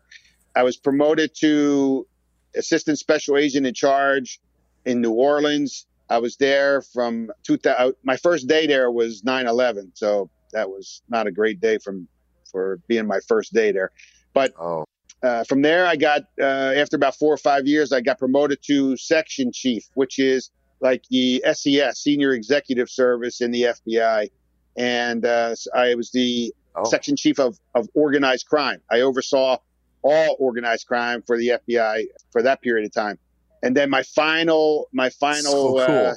I 0.55 0.63
was 0.63 0.77
promoted 0.77 1.35
to 1.39 2.07
assistant 2.55 2.99
special 2.99 3.37
agent 3.37 3.65
in 3.65 3.73
charge 3.73 4.39
in 4.85 5.01
New 5.01 5.11
Orleans 5.11 5.85
I 6.09 6.17
was 6.17 6.35
there 6.37 6.81
from 6.81 7.31
2000. 7.43 7.95
My 8.03 8.17
first 8.17 8.47
day 8.47 8.65
there 8.65 8.91
was 8.91 9.21
9/11, 9.21 9.91
so 9.93 10.29
that 10.51 10.69
was 10.69 11.01
not 11.09 11.27
a 11.27 11.31
great 11.31 11.59
day 11.61 11.77
from 11.77 12.07
for 12.51 12.79
being 12.87 13.05
my 13.05 13.19
first 13.27 13.53
day 13.53 13.71
there. 13.71 13.91
But 14.33 14.53
oh. 14.59 14.85
uh, 15.21 15.43
from 15.43 15.61
there, 15.61 15.85
I 15.85 15.95
got 15.95 16.23
uh, 16.41 16.73
after 16.75 16.95
about 16.95 17.15
four 17.15 17.33
or 17.33 17.37
five 17.37 17.67
years, 17.67 17.91
I 17.91 18.01
got 18.01 18.17
promoted 18.17 18.59
to 18.63 18.97
section 18.97 19.51
chief, 19.53 19.83
which 19.93 20.17
is 20.17 20.49
like 20.81 21.03
the 21.11 21.43
SES, 21.53 21.99
Senior 21.99 22.33
Executive 22.33 22.89
Service 22.89 23.41
in 23.41 23.51
the 23.51 23.63
FBI, 23.63 24.29
and 24.77 25.25
uh, 25.25 25.55
I 25.75 25.93
was 25.93 26.09
the 26.11 26.53
oh. 26.75 26.85
section 26.85 27.15
chief 27.15 27.39
of 27.39 27.59
of 27.75 27.87
organized 27.93 28.47
crime. 28.47 28.81
I 28.89 29.01
oversaw 29.01 29.57
all 30.01 30.35
organized 30.39 30.87
crime 30.87 31.23
for 31.25 31.37
the 31.37 31.59
FBI 31.67 32.05
for 32.31 32.41
that 32.41 32.61
period 32.61 32.85
of 32.85 32.93
time. 32.93 33.17
And 33.61 33.75
then 33.75 33.89
my 33.89 34.03
final, 34.03 34.87
my 34.93 35.09
final 35.09 35.77
so 35.77 35.85
cool. 35.85 35.95
uh, 36.07 36.13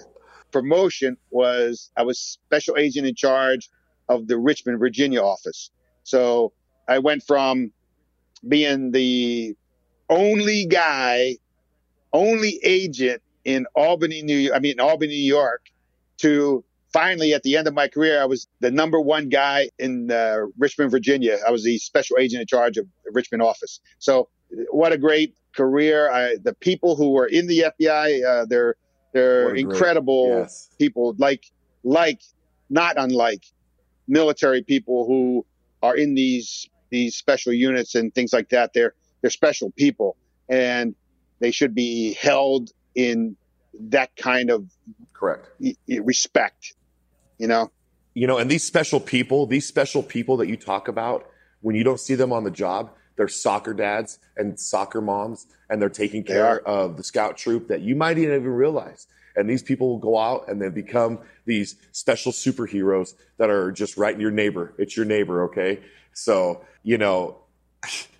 promotion 0.53 1.17
was 1.31 1.91
I 1.97 2.03
was 2.03 2.19
special 2.19 2.77
agent 2.77 3.07
in 3.07 3.15
charge 3.15 3.69
of 4.09 4.29
the 4.29 4.39
Richmond, 4.39 4.79
Virginia 4.79 5.21
office. 5.21 5.71
So 6.05 6.53
I 6.89 6.99
went 6.99 7.23
from 7.25 7.73
being 8.47 8.91
the 8.91 9.57
only 10.09 10.67
guy, 10.67 11.39
only 12.13 12.61
agent 12.63 13.23
in 13.45 13.67
Albany, 13.75 14.23
New 14.23 14.37
York, 14.37 14.57
I 14.57 14.61
mean, 14.61 14.79
Albany, 14.79 15.15
New 15.15 15.27
York, 15.27 15.71
to 16.19 16.65
finally 16.93 17.35
at 17.35 17.43
the 17.43 17.57
end 17.57 17.67
of 17.67 17.75
my 17.75 17.89
career, 17.89 18.21
I 18.21 18.25
was 18.27 18.49
the 18.61 18.71
number 18.71 19.01
one 19.01 19.29
guy 19.29 19.71
in 19.79 20.11
uh, 20.11 20.47
Richmond, 20.59 20.91
Virginia. 20.91 21.39
I 21.47 21.51
was 21.51 21.65
the 21.65 21.79
special 21.79 22.19
agent 22.19 22.41
in 22.41 22.47
charge 22.47 22.77
of 22.77 22.87
the 23.05 23.11
Richmond 23.13 23.43
office. 23.43 23.81
So 23.99 24.29
what 24.71 24.93
a 24.93 24.99
great 24.99 25.35
career. 25.55 26.11
I, 26.11 26.37
the 26.43 26.55
people 26.55 26.97
who 26.97 27.11
were 27.11 27.27
in 27.27 27.47
the 27.47 27.73
FBI, 27.81 28.25
uh, 28.25 28.47
they're 28.47 28.77
they're 29.13 29.55
incredible 29.55 30.29
yes. 30.29 30.71
people, 30.79 31.15
like 31.19 31.45
like 31.85 32.23
not 32.71 32.97
unlike 32.97 33.45
military 34.09 34.63
people 34.63 35.07
who 35.07 35.45
are 35.83 35.97
in 35.97 36.15
these 36.15 36.69
these 36.91 37.17
special 37.17 37.53
units 37.53 37.95
and 37.95 38.15
things 38.15 38.33
like 38.33 38.49
that. 38.51 38.73
They're 38.73 38.95
they're 39.21 39.31
special 39.31 39.71
people, 39.71 40.17
and 40.49 40.95
they 41.41 41.51
should 41.51 41.75
be 41.75 42.15
held 42.15 42.71
in 42.95 43.37
that 43.75 44.15
kind 44.17 44.51
of 44.51 44.71
correct 45.13 45.49
respect. 45.89 46.75
You 47.43 47.49
know, 47.49 47.73
you 48.15 48.29
know, 48.29 48.39
and 48.39 48.49
these 48.49 48.63
special 48.63 49.01
people, 49.01 49.47
these 49.47 49.67
special 49.67 50.01
people 50.01 50.37
that 50.37 50.47
you 50.47 50.57
talk 50.57 50.87
about, 50.87 51.29
when 51.61 51.75
you 51.75 51.83
don't 51.83 51.99
see 51.99 52.15
them 52.15 52.33
on 52.33 52.45
the 52.45 52.53
job, 52.53 52.93
they're 53.17 53.27
soccer 53.27 53.75
dads 53.75 54.21
and 54.37 54.61
soccer 54.61 55.01
moms, 55.01 55.49
and 55.69 55.83
they're 55.83 55.89
taking 55.89 56.23
care 56.23 56.63
they 56.65 56.71
of 56.71 56.97
the 56.97 57.03
scout 57.03 57.37
troop 57.37 57.67
that 57.67 57.81
you 57.81 57.97
might 57.97 58.17
even 58.17 58.45
realize. 58.45 59.09
And 59.35 59.51
these 59.51 59.65
people 59.65 59.89
will 59.89 59.99
go 59.99 60.17
out 60.17 60.49
and 60.49 60.63
they 60.63 60.69
become 60.69 61.19
these 61.45 61.75
special 61.91 62.31
superheroes 62.31 63.15
that 63.39 63.51
are 63.51 63.73
just 63.73 63.97
right 63.97 64.15
in 64.15 64.21
your 64.21 64.31
neighbor. 64.31 64.73
It's 64.79 64.97
your 64.97 65.07
neighbor, 65.07 65.43
okay? 65.47 65.81
So, 66.13 66.65
you 66.85 66.97
know, 66.97 67.39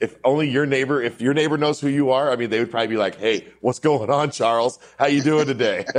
if 0.01 0.17
only 0.25 0.51
your 0.51 0.67
neighbor, 0.67 1.01
if 1.03 1.21
your 1.21 1.35
neighbor 1.35 1.57
knows 1.57 1.81
who 1.81 1.89
you 1.89 2.11
are, 2.11 2.31
I 2.31 2.37
mean, 2.37 2.51
they 2.51 2.59
would 2.59 2.71
probably 2.71 2.89
be 2.89 2.97
like, 2.97 3.17
"Hey, 3.17 3.47
what's 3.61 3.79
going 3.79 4.11
on, 4.11 4.31
Charles? 4.31 4.79
How 4.99 5.07
you 5.07 5.23
doing 5.23 5.47
today?" 5.47 5.85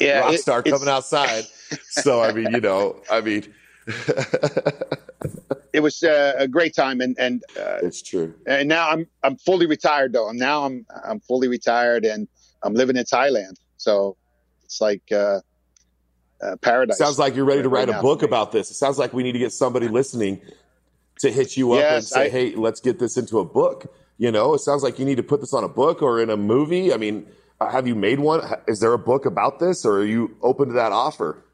yeah, 0.00 0.22
rockstar 0.22 0.68
coming 0.68 0.88
outside. 0.88 1.44
So, 1.90 2.20
I 2.20 2.32
mean, 2.32 2.52
you 2.52 2.60
know, 2.60 3.00
I 3.10 3.20
mean, 3.20 3.52
it 5.72 5.80
was 5.80 6.02
uh, 6.02 6.34
a 6.36 6.48
great 6.48 6.74
time, 6.74 7.00
and 7.00 7.16
and 7.18 7.44
uh, 7.56 7.78
it's 7.82 8.02
true. 8.02 8.34
And 8.46 8.68
now 8.68 8.90
I'm 8.90 9.06
I'm 9.22 9.36
fully 9.36 9.66
retired 9.66 10.12
though. 10.12 10.28
I'm 10.28 10.36
now 10.36 10.64
I'm 10.64 10.84
I'm 11.04 11.20
fully 11.20 11.46
retired, 11.46 12.04
and 12.04 12.26
I'm 12.64 12.74
living 12.74 12.96
in 12.96 13.04
Thailand. 13.04 13.54
So 13.76 14.16
it's 14.64 14.80
like 14.80 15.02
uh, 15.12 15.38
uh 16.42 16.56
paradise. 16.56 16.98
Sounds 16.98 17.20
like 17.20 17.36
you're 17.36 17.44
ready 17.44 17.62
to 17.62 17.68
write 17.68 17.88
right 17.88 17.96
a 17.96 18.02
book 18.02 18.24
about 18.24 18.50
this. 18.50 18.72
It 18.72 18.74
sounds 18.74 18.98
like 18.98 19.12
we 19.12 19.22
need 19.22 19.32
to 19.32 19.38
get 19.38 19.52
somebody 19.52 19.86
listening 19.86 20.40
to 21.20 21.30
hit 21.30 21.56
you 21.56 21.72
up 21.72 21.80
yes, 21.80 21.94
and 21.94 22.04
say, 22.04 22.26
I, 22.26 22.28
"Hey, 22.28 22.54
let's 22.54 22.80
get 22.80 22.98
this 22.98 23.16
into 23.16 23.38
a 23.38 23.44
book." 23.44 23.92
You 24.18 24.30
know, 24.30 24.54
it 24.54 24.60
sounds 24.60 24.82
like 24.82 24.98
you 24.98 25.04
need 25.04 25.16
to 25.16 25.22
put 25.22 25.40
this 25.40 25.52
on 25.52 25.64
a 25.64 25.68
book 25.68 26.02
or 26.02 26.20
in 26.20 26.30
a 26.30 26.36
movie. 26.36 26.92
I 26.92 26.96
mean, 26.96 27.26
uh, 27.60 27.70
have 27.70 27.86
you 27.86 27.94
made 27.94 28.20
one? 28.20 28.40
Is 28.66 28.80
there 28.80 28.92
a 28.92 28.98
book 28.98 29.26
about 29.26 29.58
this, 29.58 29.84
or 29.84 29.98
are 29.98 30.04
you 30.04 30.36
open 30.42 30.68
to 30.68 30.74
that 30.74 30.92
offer? 30.92 31.44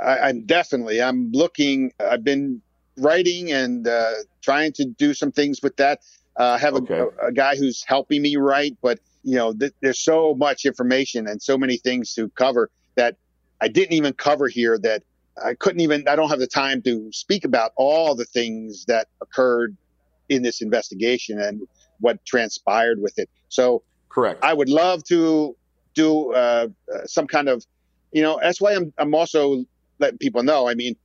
I, 0.00 0.30
am 0.30 0.44
definitely. 0.44 1.00
I'm 1.02 1.30
looking. 1.32 1.92
I've 2.00 2.24
been 2.24 2.60
writing 2.96 3.52
and 3.52 3.86
uh, 3.86 4.12
trying 4.42 4.72
to 4.74 4.84
do 4.84 5.14
some 5.14 5.32
things 5.32 5.62
with 5.62 5.76
that. 5.76 6.00
Uh, 6.38 6.44
I 6.44 6.58
have 6.58 6.74
okay. 6.74 6.98
a, 6.98 7.28
a, 7.28 7.32
guy 7.32 7.56
who's 7.56 7.84
helping 7.86 8.22
me 8.22 8.36
write, 8.36 8.76
but 8.82 8.98
you 9.22 9.36
know, 9.36 9.52
th- 9.52 9.72
there's 9.80 10.00
so 10.00 10.34
much 10.34 10.64
information 10.64 11.28
and 11.28 11.40
so 11.40 11.56
many 11.56 11.76
things 11.76 12.12
to 12.14 12.28
cover 12.30 12.70
that 12.96 13.16
I 13.60 13.68
didn't 13.68 13.92
even 13.92 14.12
cover 14.14 14.48
here. 14.48 14.78
That 14.78 15.02
I 15.42 15.54
couldn't 15.54 15.80
even. 15.80 16.06
I 16.08 16.16
don't 16.16 16.28
have 16.28 16.38
the 16.38 16.46
time 16.46 16.82
to 16.82 17.08
speak 17.12 17.44
about 17.44 17.72
all 17.76 18.14
the 18.14 18.24
things 18.24 18.84
that 18.86 19.08
occurred 19.22 19.76
in 20.28 20.42
this 20.42 20.60
investigation 20.62 21.40
and 21.40 21.62
what 22.00 22.24
transpired 22.26 22.98
with 23.00 23.14
it. 23.18 23.28
So 23.48 23.82
correct. 24.10 24.44
I 24.44 24.54
would 24.54 24.68
love 24.68 25.02
to 25.04 25.54
do 25.94 26.32
uh, 26.32 26.68
uh, 26.92 27.04
some 27.06 27.26
kind 27.26 27.48
of, 27.48 27.64
you 28.12 28.22
know, 28.22 28.38
that's 28.42 28.60
why 28.60 28.74
I'm 28.74 28.92
I'm 28.98 29.14
also 29.14 29.64
letting 30.00 30.18
people 30.18 30.42
know. 30.42 30.68
I 30.68 30.74
mean, 30.74 30.96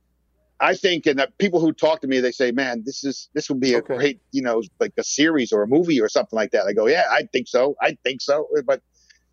I 0.60 0.74
think, 0.74 1.06
and 1.06 1.18
that 1.18 1.36
people 1.38 1.60
who 1.60 1.72
talk 1.72 2.00
to 2.02 2.06
me, 2.06 2.20
they 2.20 2.32
say, 2.32 2.52
"Man, 2.52 2.82
this 2.84 3.02
is 3.04 3.28
this 3.34 3.48
would 3.48 3.60
be 3.60 3.74
a 3.74 3.78
Okay. 3.78 3.96
great, 3.96 4.20
you 4.32 4.42
know, 4.42 4.62
like 4.78 4.92
a 4.98 5.04
series 5.04 5.52
or 5.52 5.62
a 5.62 5.68
movie 5.68 6.00
or 6.00 6.08
something 6.08 6.36
like 6.36 6.50
that." 6.52 6.66
I 6.66 6.72
go, 6.72 6.86
"Yeah, 6.86 7.04
I 7.10 7.22
think 7.32 7.48
so. 7.48 7.74
I 7.80 7.96
think 8.04 8.20
so." 8.20 8.46
But 8.66 8.80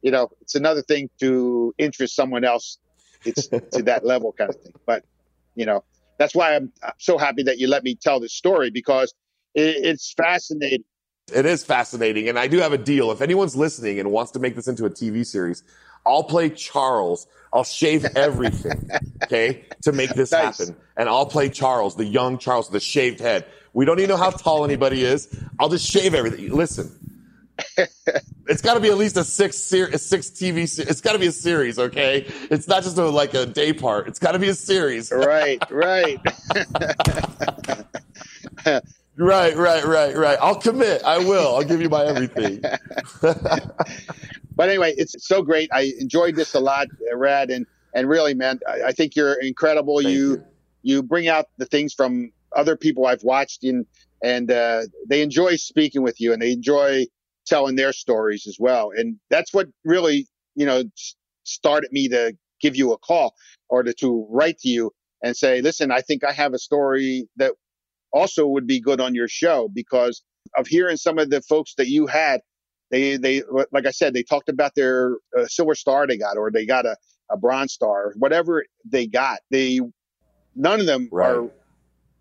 you 0.01 0.11
know, 0.11 0.29
it's 0.41 0.55
another 0.55 0.81
thing 0.81 1.09
to 1.19 1.73
interest 1.77 2.15
someone 2.15 2.43
else. 2.43 2.77
It's 3.27 3.47
to 3.47 3.83
that 3.83 4.05
level 4.05 4.33
kind 4.33 4.49
of 4.49 4.61
thing. 4.61 4.73
But 4.85 5.03
you 5.55 5.65
know, 5.65 5.83
that's 6.17 6.35
why 6.35 6.55
I'm, 6.55 6.71
I'm 6.83 6.93
so 6.97 7.17
happy 7.17 7.43
that 7.43 7.57
you 7.57 7.67
let 7.67 7.83
me 7.83 7.95
tell 7.95 8.19
this 8.19 8.33
story 8.33 8.69
because 8.69 9.13
it, 9.53 9.75
it's 9.85 10.13
fascinating. 10.13 10.83
It 11.33 11.45
is 11.45 11.63
fascinating. 11.63 12.29
And 12.29 12.39
I 12.39 12.47
do 12.47 12.59
have 12.59 12.73
a 12.73 12.77
deal. 12.77 13.11
If 13.11 13.21
anyone's 13.21 13.55
listening 13.55 13.99
and 13.99 14.11
wants 14.11 14.31
to 14.31 14.39
make 14.39 14.55
this 14.55 14.67
into 14.67 14.85
a 14.85 14.89
TV 14.89 15.25
series, 15.25 15.63
I'll 16.05 16.23
play 16.23 16.49
Charles. 16.49 17.27
I'll 17.51 17.65
shave 17.65 18.05
everything, 18.15 18.89
okay, 19.23 19.65
to 19.83 19.91
make 19.91 20.11
this 20.11 20.31
Nice. 20.31 20.59
happen. 20.59 20.75
And 20.95 21.09
I'll 21.09 21.25
play 21.25 21.49
Charles, 21.49 21.95
the 21.95 22.05
young 22.05 22.37
Charles, 22.37 22.69
the 22.69 22.79
shaved 22.79 23.19
head. 23.19 23.45
We 23.73 23.85
don't 23.85 23.99
even 23.99 24.09
know 24.09 24.17
how 24.17 24.29
tall 24.29 24.63
anybody 24.63 25.03
is. 25.03 25.27
I'll 25.59 25.69
just 25.69 25.85
shave 25.85 26.13
everything. 26.13 26.49
Listen, 26.51 26.89
it's 28.47 28.61
got 28.61 28.75
to 28.75 28.79
be 28.79 28.89
at 28.89 28.97
least 28.97 29.17
a 29.17 29.23
six 29.23 29.57
ser- 29.57 29.87
a 29.87 29.97
six 29.97 30.29
TV. 30.29 30.67
Se- 30.67 30.85
it's 30.87 31.01
got 31.01 31.13
to 31.13 31.19
be 31.19 31.27
a 31.27 31.31
series, 31.31 31.79
okay? 31.79 32.25
It's 32.49 32.67
not 32.67 32.83
just 32.83 32.97
a, 32.97 33.09
like 33.09 33.33
a 33.33 33.45
day 33.45 33.73
part. 33.73 34.07
It's 34.07 34.19
got 34.19 34.33
to 34.33 34.39
be 34.39 34.49
a 34.49 34.55
series. 34.55 35.11
Right, 35.17 35.61
right. 35.71 36.19
Right, 39.19 39.57
right, 39.57 39.83
right, 39.83 40.15
right. 40.15 40.37
I'll 40.39 40.59
commit. 40.59 41.01
I 41.03 41.17
will. 41.17 41.55
I'll 41.55 41.63
give 41.63 41.81
you 41.81 41.89
my 41.89 42.05
everything. 42.05 42.61
but 43.21 44.69
anyway, 44.69 44.93
it's 44.95 45.15
so 45.25 45.41
great. 45.41 45.71
I 45.73 45.91
enjoyed 45.99 46.35
this 46.35 46.53
a 46.53 46.59
lot, 46.59 46.87
Rad, 47.11 47.49
and 47.49 47.65
and 47.95 48.07
really, 48.07 48.35
man, 48.35 48.59
I, 48.67 48.89
I 48.89 48.91
think 48.91 49.15
you're 49.15 49.33
incredible. 49.41 50.03
You, 50.03 50.43
you 50.83 51.01
bring 51.01 51.27
out 51.27 51.47
the 51.57 51.65
things 51.65 51.95
from 51.95 52.31
other 52.55 52.77
people 52.77 53.07
I've 53.07 53.23
watched, 53.23 53.63
in, 53.63 53.87
and 54.21 54.51
uh, 54.51 54.83
they 55.07 55.23
enjoy 55.23 55.55
speaking 55.55 56.03
with 56.03 56.21
you, 56.21 56.31
and 56.31 56.39
they 56.39 56.51
enjoy 56.51 57.07
telling 57.47 57.75
their 57.75 57.93
stories 57.93 58.45
as 58.47 58.57
well. 58.59 58.91
And 58.95 59.17
that's 59.29 59.53
what 59.53 59.67
really, 59.83 60.27
you 60.55 60.65
know, 60.65 60.83
started 61.43 61.91
me 61.91 62.09
to 62.09 62.35
give 62.61 62.75
you 62.75 62.93
a 62.93 62.97
call 62.97 63.33
or 63.69 63.83
to, 63.83 63.93
to 63.93 64.27
write 64.29 64.59
to 64.59 64.69
you 64.69 64.91
and 65.23 65.35
say, 65.35 65.61
listen, 65.61 65.91
I 65.91 66.01
think 66.01 66.23
I 66.23 66.31
have 66.31 66.53
a 66.53 66.59
story 66.59 67.27
that 67.37 67.53
also 68.11 68.47
would 68.47 68.67
be 68.67 68.79
good 68.79 69.01
on 69.01 69.15
your 69.15 69.27
show 69.27 69.69
because 69.73 70.23
of 70.55 70.67
hearing 70.67 70.97
some 70.97 71.17
of 71.19 71.29
the 71.29 71.41
folks 71.41 71.75
that 71.75 71.87
you 71.87 72.07
had. 72.07 72.41
They 72.89 73.17
they 73.17 73.43
like 73.73 73.85
I 73.85 73.91
said 73.91 74.13
they 74.13 74.23
talked 74.23 74.47
about 74.47 74.73
their 74.75 75.17
uh, 75.37 75.45
silver 75.47 75.75
star 75.75 76.07
they 76.07 76.17
got 76.17 76.37
or 76.37 76.49
they 76.51 76.65
got 76.65 76.85
a, 76.85 76.95
a 77.29 77.35
bronze 77.35 77.73
star 77.73 78.13
whatever 78.15 78.63
they 78.85 79.07
got. 79.07 79.39
They 79.51 79.81
none 80.55 80.79
of 80.79 80.85
them 80.85 81.09
are 81.13 81.49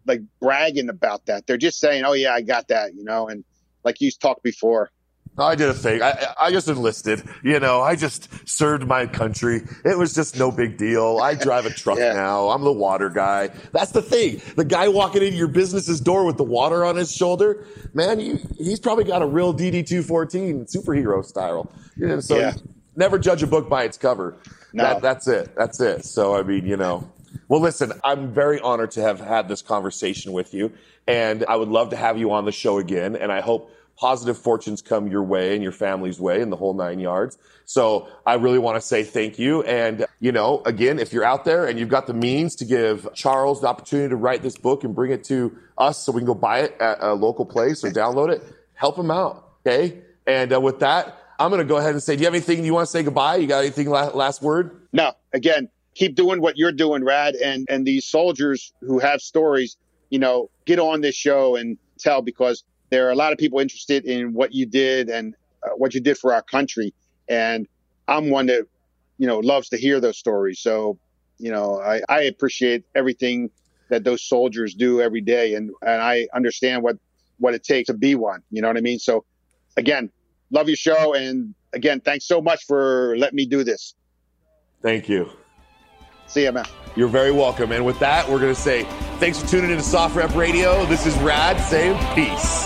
like 0.07 0.23
bragging 0.41 0.89
about 0.89 1.27
that. 1.27 1.47
They're 1.47 1.57
just 1.57 1.79
saying 1.79 2.03
oh 2.05 2.15
yeah 2.15 2.33
I 2.33 2.43
got 2.43 2.67
that 2.69 2.95
you 2.97 3.05
know 3.05 3.29
and 3.29 3.45
like 3.85 4.01
you 4.01 4.11
talked 4.11 4.43
before 4.43 4.91
I 5.39 5.55
did 5.55 5.69
a 5.69 5.75
thing. 5.75 6.03
I, 6.03 6.35
I 6.41 6.51
just 6.51 6.67
enlisted. 6.69 7.23
You 7.43 7.61
know, 7.61 7.83
I 7.83 7.95
just 7.97 8.29
served 8.49 8.87
my 8.87 9.07
country. 9.07 9.63
It 9.85 9.99
was 9.99 10.15
just 10.15 10.39
no 10.39 10.51
big 10.51 10.79
deal. 10.79 11.19
I 11.23 11.35
drive 11.35 11.67
a 11.67 11.71
truck 11.71 11.99
now. 12.17 12.49
I'm 12.49 12.65
the 12.65 12.73
water 12.73 13.11
guy. 13.11 13.49
That's 13.73 13.93
the 13.93 14.03
thing. 14.03 14.41
The 14.57 14.65
guy 14.65 14.89
walking 14.89 15.23
into 15.23 15.37
your 15.37 15.49
business's 15.49 16.01
door 16.01 16.25
with 16.25 16.37
the 16.39 16.45
water 16.45 16.85
on 16.85 16.97
his 16.97 17.15
shoulder, 17.15 17.67
man, 17.93 18.19
you, 18.21 18.39
he's 18.57 18.81
probably 18.81 19.05
got 19.05 19.21
a 19.23 19.27
real 19.27 19.53
DD214 19.53 20.75
superhero 20.75 21.25
style. 21.25 21.71
You 21.97 22.09
know, 22.09 22.21
so 22.21 22.39
Yeah. 22.39 22.55
never 22.97 23.19
judge 23.19 23.43
a 23.43 23.47
book 23.47 23.69
by 23.69 23.85
its 23.85 23.99
cover. 23.99 24.37
No. 24.73 24.85
That, 24.85 25.03
that's 25.03 25.29
it. 25.29 25.55
That's 25.57 25.81
it. 25.81 26.05
So, 26.05 26.35
I 26.37 26.43
mean, 26.43 26.67
you 26.67 26.77
know, 26.77 27.11
well, 27.49 27.61
listen, 27.61 27.93
I'm 28.05 28.33
very 28.33 28.59
honored 28.61 28.91
to 28.93 29.03
have 29.03 29.21
had 29.21 29.49
this 29.49 29.63
conversation 29.63 30.33
with 30.33 30.53
you, 30.55 30.73
and 31.07 31.45
I 31.49 31.57
would 31.57 31.69
love 31.69 31.91
to 31.91 31.97
have 31.97 32.19
you 32.19 32.33
on 32.33 32.45
the 32.45 32.53
show 32.53 32.79
again. 32.79 33.15
And 33.17 33.31
I 33.31 33.41
hope 33.41 33.71
positive 33.97 34.37
fortunes 34.37 34.83
come 34.83 35.09
your 35.09 35.23
way 35.23 35.55
and 35.55 35.63
your 35.63 35.73
family's 35.73 36.21
way 36.21 36.41
and 36.41 36.53
the 36.53 36.57
whole 36.57 36.75
nine 36.75 36.99
yards. 36.99 37.39
So 37.65 38.09
I 38.27 38.35
really 38.35 38.59
want 38.59 38.77
to 38.77 38.81
say 38.81 39.03
thank 39.03 39.39
you. 39.39 39.63
And, 39.63 40.07
you 40.21 40.33
know, 40.33 40.63
again, 40.65 40.99
if 40.99 41.13
you're 41.13 41.25
out 41.25 41.45
there 41.45 41.67
and 41.67 41.79
you've 41.79 41.89
got 41.89 42.07
the 42.07 42.15
means 42.15 42.57
to 42.57 42.65
give 42.65 43.09
Charles 43.15 43.63
the 43.63 43.69
opportunity 43.69 44.11
to 44.11 44.17
write 44.17 44.43
this 44.43 44.57
book 44.57 44.85
and 44.85 44.95
bring 44.95 45.11
it 45.11 45.25
to 45.25 45.57
us 45.77 45.99
so 46.05 46.13
we 46.13 46.21
can 46.21 46.27
go 46.27 46.35
buy 46.35 46.61
it 46.61 46.77
at 46.81 46.99
a 47.01 47.15
local 47.15 47.47
place 47.47 47.83
or 47.85 47.91
download 47.91 48.31
it, 48.31 48.43
help 48.75 48.99
him 48.99 49.11
out. 49.11 49.49
Okay. 49.67 50.03
And 50.27 50.53
uh, 50.53 50.61
with 50.61 50.81
that, 50.81 51.19
I'm 51.39 51.51
going 51.51 51.61
to 51.61 51.69
go 51.69 51.77
ahead 51.77 51.93
and 51.93 52.03
say, 52.03 52.17
do 52.17 52.21
you 52.21 52.27
have 52.27 52.35
anything 52.35 52.65
you 52.65 52.75
want 52.75 52.87
to 52.87 52.91
say 52.91 53.03
goodbye? 53.03 53.37
You 53.37 53.47
got 53.47 53.61
anything 53.61 53.89
la- 53.89 54.15
last 54.15 54.43
word? 54.43 54.87
no 54.97 55.13
again 55.33 55.69
keep 55.95 56.17
doing 56.17 56.41
what 56.41 56.57
you're 56.57 56.73
doing 56.73 57.05
Rad 57.05 57.35
and 57.37 57.67
and 57.71 57.87
these 57.87 58.05
soldiers 58.05 58.73
who 58.81 58.99
have 58.99 59.21
stories 59.21 59.77
you 60.11 60.19
know 60.19 60.51
get 60.65 60.79
on 60.79 61.01
this 61.03 61.15
show 61.15 61.55
and 61.55 61.79
tell 61.99 62.23
because 62.23 62.65
there 62.91 63.07
are 63.07 63.11
a 63.11 63.15
lot 63.15 63.33
of 63.33 63.39
people 63.39 63.59
interested 63.59 64.05
in 64.05 64.33
what 64.33 64.55
you 64.55 64.67
did 64.67 65.09
and 65.09 65.35
uh, 65.63 65.71
what 65.77 65.95
you 65.95 66.01
did 66.01 66.19
for 66.19 66.33
our 66.33 66.43
country. 66.43 66.95
And 67.29 67.67
I'm 68.09 68.31
one 68.31 68.47
that 68.47 68.67
you 69.19 69.27
know 69.27 69.39
loves 69.39 69.69
to 69.71 69.77
hear 69.77 70.01
those 70.01 70.19
stories. 70.19 70.61
So 70.61 70.99
you 71.39 71.51
know 71.51 71.81
I, 71.81 72.01
I 72.09 72.23
appreciate 72.23 72.85
everything 72.95 73.51
that 73.89 74.05
those 74.05 74.23
soldiers 74.23 74.75
do 74.75 75.01
every 75.01 75.21
day. 75.21 75.55
And 75.55 75.71
and 75.83 76.01
I 76.03 76.29
understand 76.35 76.83
what 76.83 76.97
what 77.39 77.55
it 77.55 77.65
takes 77.65 77.89
to 77.89 77.95
be 77.95 78.15
one. 78.15 78.43
You 78.51 78.63
know 78.63 78.69
what 78.69 78.77
I 78.77 78.81
mean? 78.81 78.99
So 78.99 79.25
again 79.77 80.11
love 80.51 80.69
your 80.69 80.77
show. 80.77 81.15
And 81.15 81.55
again 81.73 82.01
thanks 82.01 82.27
so 82.27 82.41
much 82.41 82.65
for 82.67 83.17
letting 83.19 83.37
me 83.37 83.47
do 83.47 83.65
this. 83.65 83.95
Thank 84.83 85.09
you. 85.09 85.31
see 86.27 86.45
ya 86.45 86.53
man. 86.53 86.67
You're 86.97 87.09
very 87.09 87.33
welcome. 87.33 87.73
And 87.73 87.85
with 87.85 87.99
that, 87.99 88.27
we're 88.27 88.41
going 88.41 88.55
to 88.55 88.61
say 88.61 88.85
thanks 89.19 89.39
for 89.39 89.47
tuning 89.47 89.71
in 89.71 89.77
to 89.77 89.83
SOFREP 89.83 90.35
Radio. 90.35 90.87
This 90.87 91.05
is 91.05 91.15
Rad. 91.19 91.61
Saying 91.61 91.99
peace. 92.15 92.66